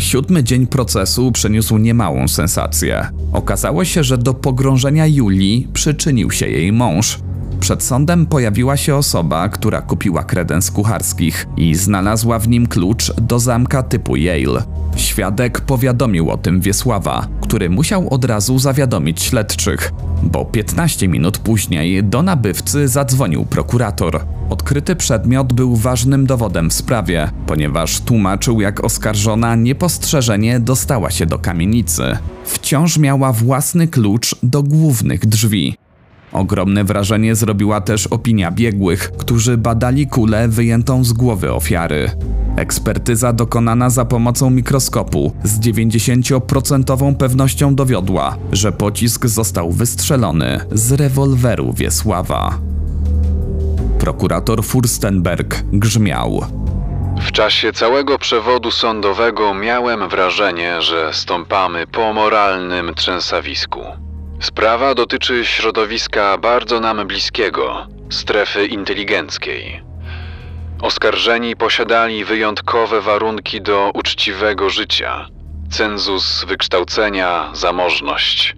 Siódmy 0.00 0.44
dzień 0.44 0.66
procesu 0.66 1.32
przyniósł 1.32 1.78
niemałą 1.78 2.28
sensację. 2.28 3.06
Okazało 3.32 3.84
się, 3.84 4.04
że 4.04 4.18
do 4.18 4.34
pogrążenia 4.34 5.06
Julii 5.06 5.68
przyczynił 5.72 6.30
się 6.30 6.48
jej 6.48 6.72
mąż. 6.72 7.18
Przed 7.60 7.82
sądem 7.82 8.26
pojawiła 8.26 8.76
się 8.76 8.96
osoba, 8.96 9.48
która 9.48 9.82
kupiła 9.82 10.22
kredens 10.24 10.70
kucharskich 10.70 11.46
i 11.56 11.74
znalazła 11.74 12.38
w 12.38 12.48
nim 12.48 12.66
klucz 12.66 13.12
do 13.14 13.38
zamka 13.38 13.82
typu 13.82 14.16
Yale. 14.16 14.62
Świadek 14.96 15.60
powiadomił 15.60 16.30
o 16.30 16.36
tym 16.36 16.60
Wiesława, 16.60 17.28
który 17.40 17.70
musiał 17.70 18.14
od 18.14 18.24
razu 18.24 18.58
zawiadomić 18.58 19.22
śledczych, 19.22 19.92
bo 20.22 20.44
15 20.44 21.08
minut 21.08 21.38
później 21.38 22.04
do 22.04 22.22
nabywcy 22.22 22.88
zadzwonił 22.88 23.44
prokurator. 23.44 24.20
Odkryty 24.50 24.96
przedmiot 24.96 25.52
był 25.52 25.76
ważnym 25.76 26.26
dowodem 26.26 26.70
w 26.70 26.72
sprawie, 26.72 27.30
ponieważ 27.46 28.00
tłumaczył, 28.00 28.60
jak 28.60 28.84
oskarżona 28.84 29.56
niepostrzeżenie 29.56 30.60
dostała 30.60 31.10
się 31.10 31.26
do 31.26 31.38
kamienicy. 31.38 32.02
Wciąż 32.44 32.98
miała 32.98 33.32
własny 33.32 33.88
klucz 33.88 34.36
do 34.42 34.62
głównych 34.62 35.26
drzwi. 35.26 35.79
Ogromne 36.32 36.84
wrażenie 36.84 37.34
zrobiła 37.34 37.80
też 37.80 38.06
opinia 38.06 38.50
biegłych, 38.50 39.12
którzy 39.18 39.56
badali 39.56 40.06
kulę 40.06 40.48
wyjętą 40.48 41.04
z 41.04 41.12
głowy 41.12 41.52
ofiary. 41.52 42.10
Ekspertyza 42.56 43.32
dokonana 43.32 43.90
za 43.90 44.04
pomocą 44.04 44.50
mikroskopu 44.50 45.32
z 45.44 45.60
90% 45.60 47.16
pewnością 47.16 47.74
dowiodła, 47.74 48.36
że 48.52 48.72
pocisk 48.72 49.26
został 49.26 49.72
wystrzelony 49.72 50.60
z 50.72 50.92
rewolweru 50.92 51.72
Wiesława. 51.72 52.58
Prokurator 53.98 54.64
Furstenberg 54.64 55.62
grzmiał. 55.72 56.44
W 57.20 57.32
czasie 57.32 57.72
całego 57.72 58.18
przewodu 58.18 58.70
sądowego 58.70 59.54
miałem 59.54 60.08
wrażenie, 60.08 60.82
że 60.82 61.10
stąpamy 61.12 61.86
po 61.86 62.12
moralnym 62.12 62.94
trzęsawisku. 62.94 63.80
Sprawa 64.40 64.94
dotyczy 64.94 65.44
środowiska 65.44 66.38
bardzo 66.38 66.80
nam 66.80 67.06
bliskiego 67.06 67.86
strefy 68.10 68.66
inteligenckiej. 68.66 69.82
Oskarżeni 70.82 71.56
posiadali 71.56 72.24
wyjątkowe 72.24 73.00
warunki 73.00 73.60
do 73.60 73.90
uczciwego 73.94 74.70
życia, 74.70 75.26
cenzus 75.70 76.44
wykształcenia, 76.44 77.50
zamożność. 77.52 78.56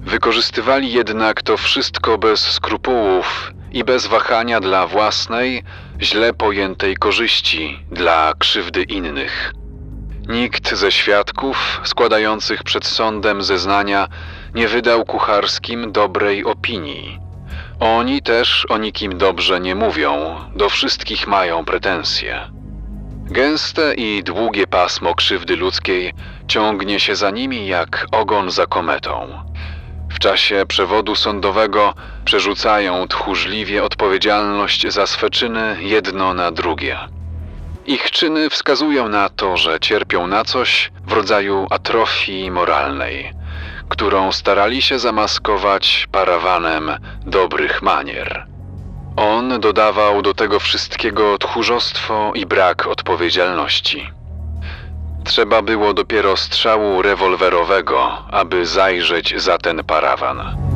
Wykorzystywali 0.00 0.92
jednak 0.92 1.42
to 1.42 1.56
wszystko 1.56 2.18
bez 2.18 2.40
skrupułów 2.40 3.52
i 3.72 3.84
bez 3.84 4.06
wahania 4.06 4.60
dla 4.60 4.86
własnej, 4.86 5.62
źle 6.00 6.34
pojętej 6.34 6.96
korzyści, 6.96 7.78
dla 7.90 8.32
krzywdy 8.38 8.82
innych. 8.82 9.52
Nikt 10.28 10.74
ze 10.74 10.92
świadków 10.92 11.80
składających 11.84 12.62
przed 12.62 12.86
sądem 12.86 13.42
zeznania 13.42 14.08
nie 14.54 14.68
wydał 14.68 15.04
kucharskim 15.04 15.92
dobrej 15.92 16.44
opinii. 16.44 17.18
Oni 17.80 18.22
też 18.22 18.66
o 18.68 18.78
nikim 18.78 19.18
dobrze 19.18 19.60
nie 19.60 19.74
mówią, 19.74 20.36
do 20.54 20.68
wszystkich 20.68 21.26
mają 21.26 21.64
pretensje. 21.64 22.50
Gęste 23.30 23.94
i 23.94 24.22
długie 24.22 24.66
pasmo 24.66 25.14
krzywdy 25.14 25.56
ludzkiej 25.56 26.12
ciągnie 26.48 27.00
się 27.00 27.16
za 27.16 27.30
nimi 27.30 27.66
jak 27.66 28.06
ogon 28.12 28.50
za 28.50 28.66
kometą. 28.66 29.42
W 30.10 30.18
czasie 30.18 30.64
przewodu 30.68 31.14
sądowego 31.14 31.94
przerzucają 32.24 33.08
tchórzliwie 33.08 33.84
odpowiedzialność 33.84 34.92
za 34.92 35.06
swe 35.06 35.30
czyny 35.30 35.76
jedno 35.80 36.34
na 36.34 36.50
drugie. 36.50 36.98
Ich 37.88 38.10
czyny 38.10 38.50
wskazują 38.50 39.08
na 39.08 39.28
to, 39.28 39.56
że 39.56 39.80
cierpią 39.80 40.26
na 40.26 40.44
coś 40.44 40.90
w 41.06 41.12
rodzaju 41.12 41.66
atrofii 41.70 42.50
moralnej, 42.50 43.32
którą 43.88 44.32
starali 44.32 44.82
się 44.82 44.98
zamaskować 44.98 46.08
parawanem 46.12 46.90
dobrych 47.26 47.82
manier. 47.82 48.46
On 49.16 49.60
dodawał 49.60 50.22
do 50.22 50.34
tego 50.34 50.60
wszystkiego 50.60 51.38
tchórzostwo 51.38 52.32
i 52.34 52.46
brak 52.46 52.86
odpowiedzialności. 52.86 54.10
Trzeba 55.24 55.62
było 55.62 55.94
dopiero 55.94 56.36
strzału 56.36 57.02
rewolwerowego, 57.02 58.24
aby 58.30 58.66
zajrzeć 58.66 59.34
za 59.42 59.58
ten 59.58 59.84
parawan. 59.84 60.75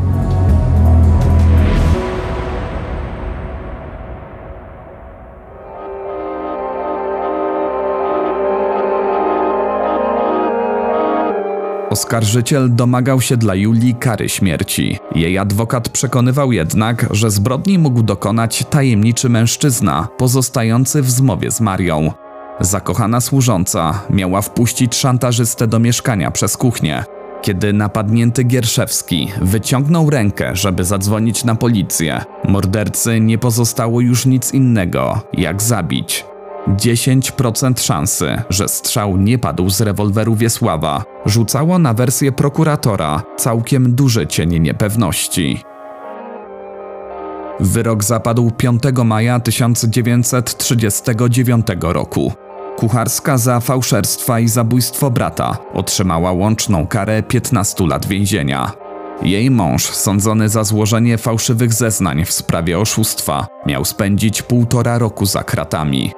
Oskarżyciel 11.91 12.75
domagał 12.75 13.21
się 13.21 13.37
dla 13.37 13.55
Julii 13.55 13.95
kary 13.95 14.29
śmierci. 14.29 14.99
Jej 15.15 15.39
adwokat 15.39 15.89
przekonywał 15.89 16.53
jednak, 16.53 17.07
że 17.11 17.31
zbrodni 17.31 17.79
mógł 17.79 18.03
dokonać 18.03 18.65
tajemniczy 18.71 19.29
mężczyzna, 19.29 20.09
pozostający 20.19 21.03
w 21.03 21.11
zmowie 21.11 21.51
z 21.51 21.61
Marią. 21.61 22.13
Zakochana 22.61 23.21
służąca 23.21 24.03
miała 24.11 24.43
wpuścić 24.43 24.95
szantażystę 24.95 25.67
do 25.67 25.79
mieszkania 25.79 26.31
przez 26.31 26.57
kuchnię. 26.57 27.05
Kiedy 27.43 27.73
napadnięty 27.73 28.45
Gierszewski 28.45 29.33
wyciągnął 29.43 30.11
rękę, 30.11 30.51
żeby 30.57 30.85
zadzwonić 30.85 31.45
na 31.45 31.55
policję, 31.55 32.25
mordercy 32.49 33.21
nie 33.21 33.39
pozostało 33.39 34.01
już 34.01 34.27
nic 34.27 34.55
innego, 34.55 35.21
jak 35.33 35.63
zabić. 35.63 36.30
10% 36.69 37.81
szansy, 37.81 38.43
że 38.51 38.69
strzał 38.69 39.17
nie 39.17 39.39
padł 39.39 39.71
z 39.71 39.81
rewolweru 39.81 40.35
Wiesława, 40.35 41.05
rzucało 41.27 41.79
na 41.79 41.95
wersję 41.95 42.33
prokuratora 42.33 43.23
całkiem 43.37 43.95
duży 43.95 44.27
cień 44.27 44.59
niepewności. 44.59 45.63
Wyrok 47.61 48.05
zapadł 48.05 48.51
5 48.51 48.83
maja 49.05 49.41
1939 49.41 51.67
roku. 51.81 52.33
Kucharska 52.77 53.39
za 53.39 53.61
fałszerstwa 53.61 54.41
i 54.41 54.49
zabójstwo 54.49 55.11
brata 55.11 55.59
otrzymała 55.75 56.33
łączną 56.33 56.87
karę 56.87 57.23
15 57.23 57.87
lat 57.87 58.07
więzienia. 58.07 58.73
Jej 59.23 59.51
mąż, 59.51 59.85
sądzony 59.85 60.49
za 60.49 60.65
złożenie 60.65 61.19
fałszywych 61.19 61.73
zeznań 61.73 62.25
w 62.25 62.33
sprawie 62.33 62.79
oszustwa, 62.79 63.47
miał 63.67 63.85
spędzić 63.85 64.43
półtora 64.43 64.99
roku 64.99 65.27
za 65.27 65.43
kratami. 65.43 66.13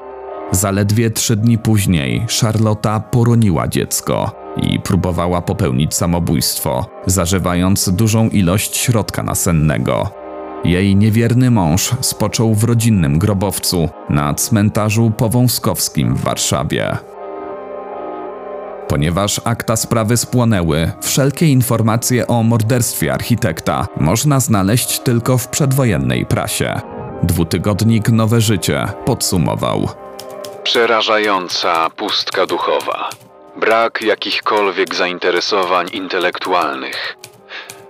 Zaledwie 0.53 1.11
trzy 1.11 1.37
dni 1.37 1.59
później 1.59 2.27
Charlotta 2.41 3.01
poroniła 3.01 3.69
dziecko 3.69 4.33
i 4.57 4.81
próbowała 4.81 5.43
popełnić 5.43 5.95
samobójstwo, 5.95 6.87
zażywając 7.07 7.89
dużą 7.89 8.29
ilość 8.29 8.77
środka 8.77 9.23
nasennego. 9.23 10.11
Jej 10.65 10.97
niewierny 10.97 11.51
mąż 11.51 11.91
spoczął 12.01 12.55
w 12.55 12.65
rodzinnym 12.65 13.19
grobowcu 13.19 13.89
na 14.11 14.35
cmentarzu 14.35 15.11
powązkowskim 15.11 16.15
w 16.15 16.21
Warszawie. 16.21 16.97
Ponieważ 18.89 19.41
akta 19.45 19.77
sprawy 19.77 20.17
spłonęły, 20.17 20.91
wszelkie 21.01 21.49
informacje 21.49 22.27
o 22.27 22.43
morderstwie 22.43 23.15
architekta 23.15 23.87
można 24.01 24.41
znaleźć 24.41 25.01
tylko 25.01 25.39
w 25.39 25.49
przedwojennej 25.49 26.27
prasie. 26.27 26.81
Dwutygodnik 27.23 28.09
Nowe 28.09 28.41
Życie 28.41 28.87
podsumował. 29.05 29.89
Przerażająca 30.65 31.91
pustka 31.91 32.47
duchowa. 32.47 33.11
Brak 33.57 34.03
jakichkolwiek 34.03 34.95
zainteresowań 34.95 35.89
intelektualnych. 35.93 37.17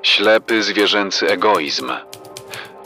Ślepy 0.03 0.63
zwierzęcy 0.63 1.29
egoizm. 1.29 1.93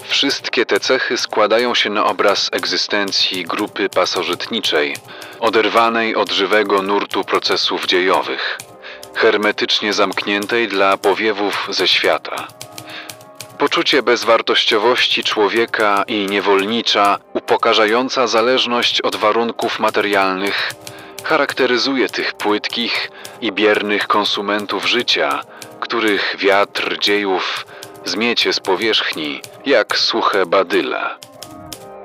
Wszystkie 0.04 0.66
te 0.66 0.80
cechy 0.80 1.16
składają 1.16 1.74
się 1.74 1.90
na 1.90 2.04
obraz 2.04 2.48
egzystencji 2.52 3.44
grupy 3.44 3.88
pasożytniczej, 3.88 4.96
oderwanej 5.40 6.16
od 6.16 6.30
żywego 6.30 6.82
nurtu 6.82 7.24
procesów 7.24 7.86
dziejowych, 7.86 8.58
hermetycznie 9.14 9.92
zamkniętej 9.92 10.68
dla 10.68 10.96
powiewów 10.96 11.68
ze 11.70 11.88
świata. 11.88 12.55
Poczucie 13.58 14.02
bezwartościowości 14.02 15.24
człowieka 15.24 16.04
i 16.08 16.26
niewolnicza, 16.26 17.18
upokarzająca 17.34 18.26
zależność 18.26 19.00
od 19.00 19.16
warunków 19.16 19.80
materialnych, 19.80 20.72
charakteryzuje 21.24 22.08
tych 22.08 22.34
płytkich 22.34 23.10
i 23.40 23.52
biernych 23.52 24.06
konsumentów 24.06 24.88
życia, 24.88 25.40
których 25.80 26.36
wiatr 26.38 26.98
dziejów 26.98 27.66
zmiecie 28.04 28.52
z 28.52 28.60
powierzchni 28.60 29.40
jak 29.66 29.98
suche 29.98 30.46
badyle. 30.46 31.00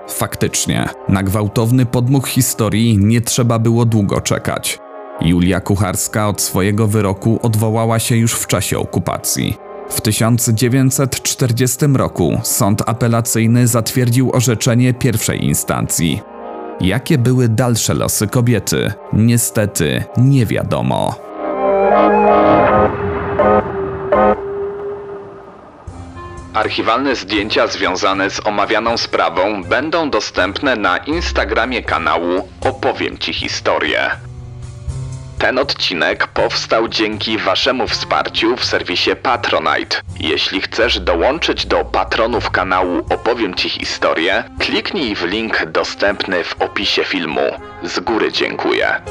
Faktycznie, 0.08 0.90
na 1.08 1.24
gwałtowny 1.24 1.86
podmuch 1.86 2.28
historii 2.28 2.98
nie 2.98 3.22
trzeba 3.22 3.60
było 3.60 3.86
długo 3.86 4.22
czekać. 4.22 4.80
Julia 5.22 5.60
Kucharska 5.60 6.28
od 6.28 6.42
swojego 6.42 6.88
wyroku 6.88 7.40
odwołała 7.44 8.00
się 8.00 8.16
już 8.16 8.34
w 8.34 8.48
czasie 8.48 8.80
okupacji. 8.80 9.71
W 9.92 10.02
1940 10.02 11.78
roku 11.96 12.40
sąd 12.44 12.90
apelacyjny 12.90 13.68
zatwierdził 13.68 14.32
orzeczenie 14.34 14.94
pierwszej 14.94 15.46
instancji. 15.46 16.22
Jakie 16.82 17.18
były 17.18 17.50
dalsze 17.50 17.94
losy 17.94 18.28
kobiety? 18.28 18.94
Niestety 19.14 20.04
nie 20.18 20.46
wiadomo. 20.46 21.16
Archiwalne 26.54 27.16
zdjęcia 27.16 27.68
związane 27.68 28.30
z 28.30 28.48
omawianą 28.48 28.98
sprawą 28.98 29.64
będą 29.64 30.10
dostępne 30.10 30.76
na 30.76 30.98
Instagramie 30.98 31.84
kanału 31.84 32.50
Opowiem 32.62 33.18
Ci 33.18 33.34
historię. 33.34 34.31
Ten 35.42 35.60
odcinek 35.60 36.28
powstał 36.28 36.88
dzięki 36.88 37.38
Waszemu 37.38 37.88
wsparciu 37.88 38.58
w 38.58 38.66
serwisie 38.66 39.12
Patronite. 39.24 40.02
Jeśli 40.20 40.62
chcesz 40.62 41.00
dołączyć 41.00 41.66
do 41.66 41.86
patronów 41.86 42.52
kanału 42.52 43.06
Opowiem 43.10 43.54
Ci 43.54 43.70
historię, 43.70 44.44
kliknij 44.60 45.16
w 45.16 45.24
link 45.24 45.66
dostępny 45.66 46.44
w 46.44 46.62
opisie 46.62 47.04
filmu. 47.04 47.52
Z 47.84 48.00
góry 48.00 48.32
dziękuję. 48.32 49.02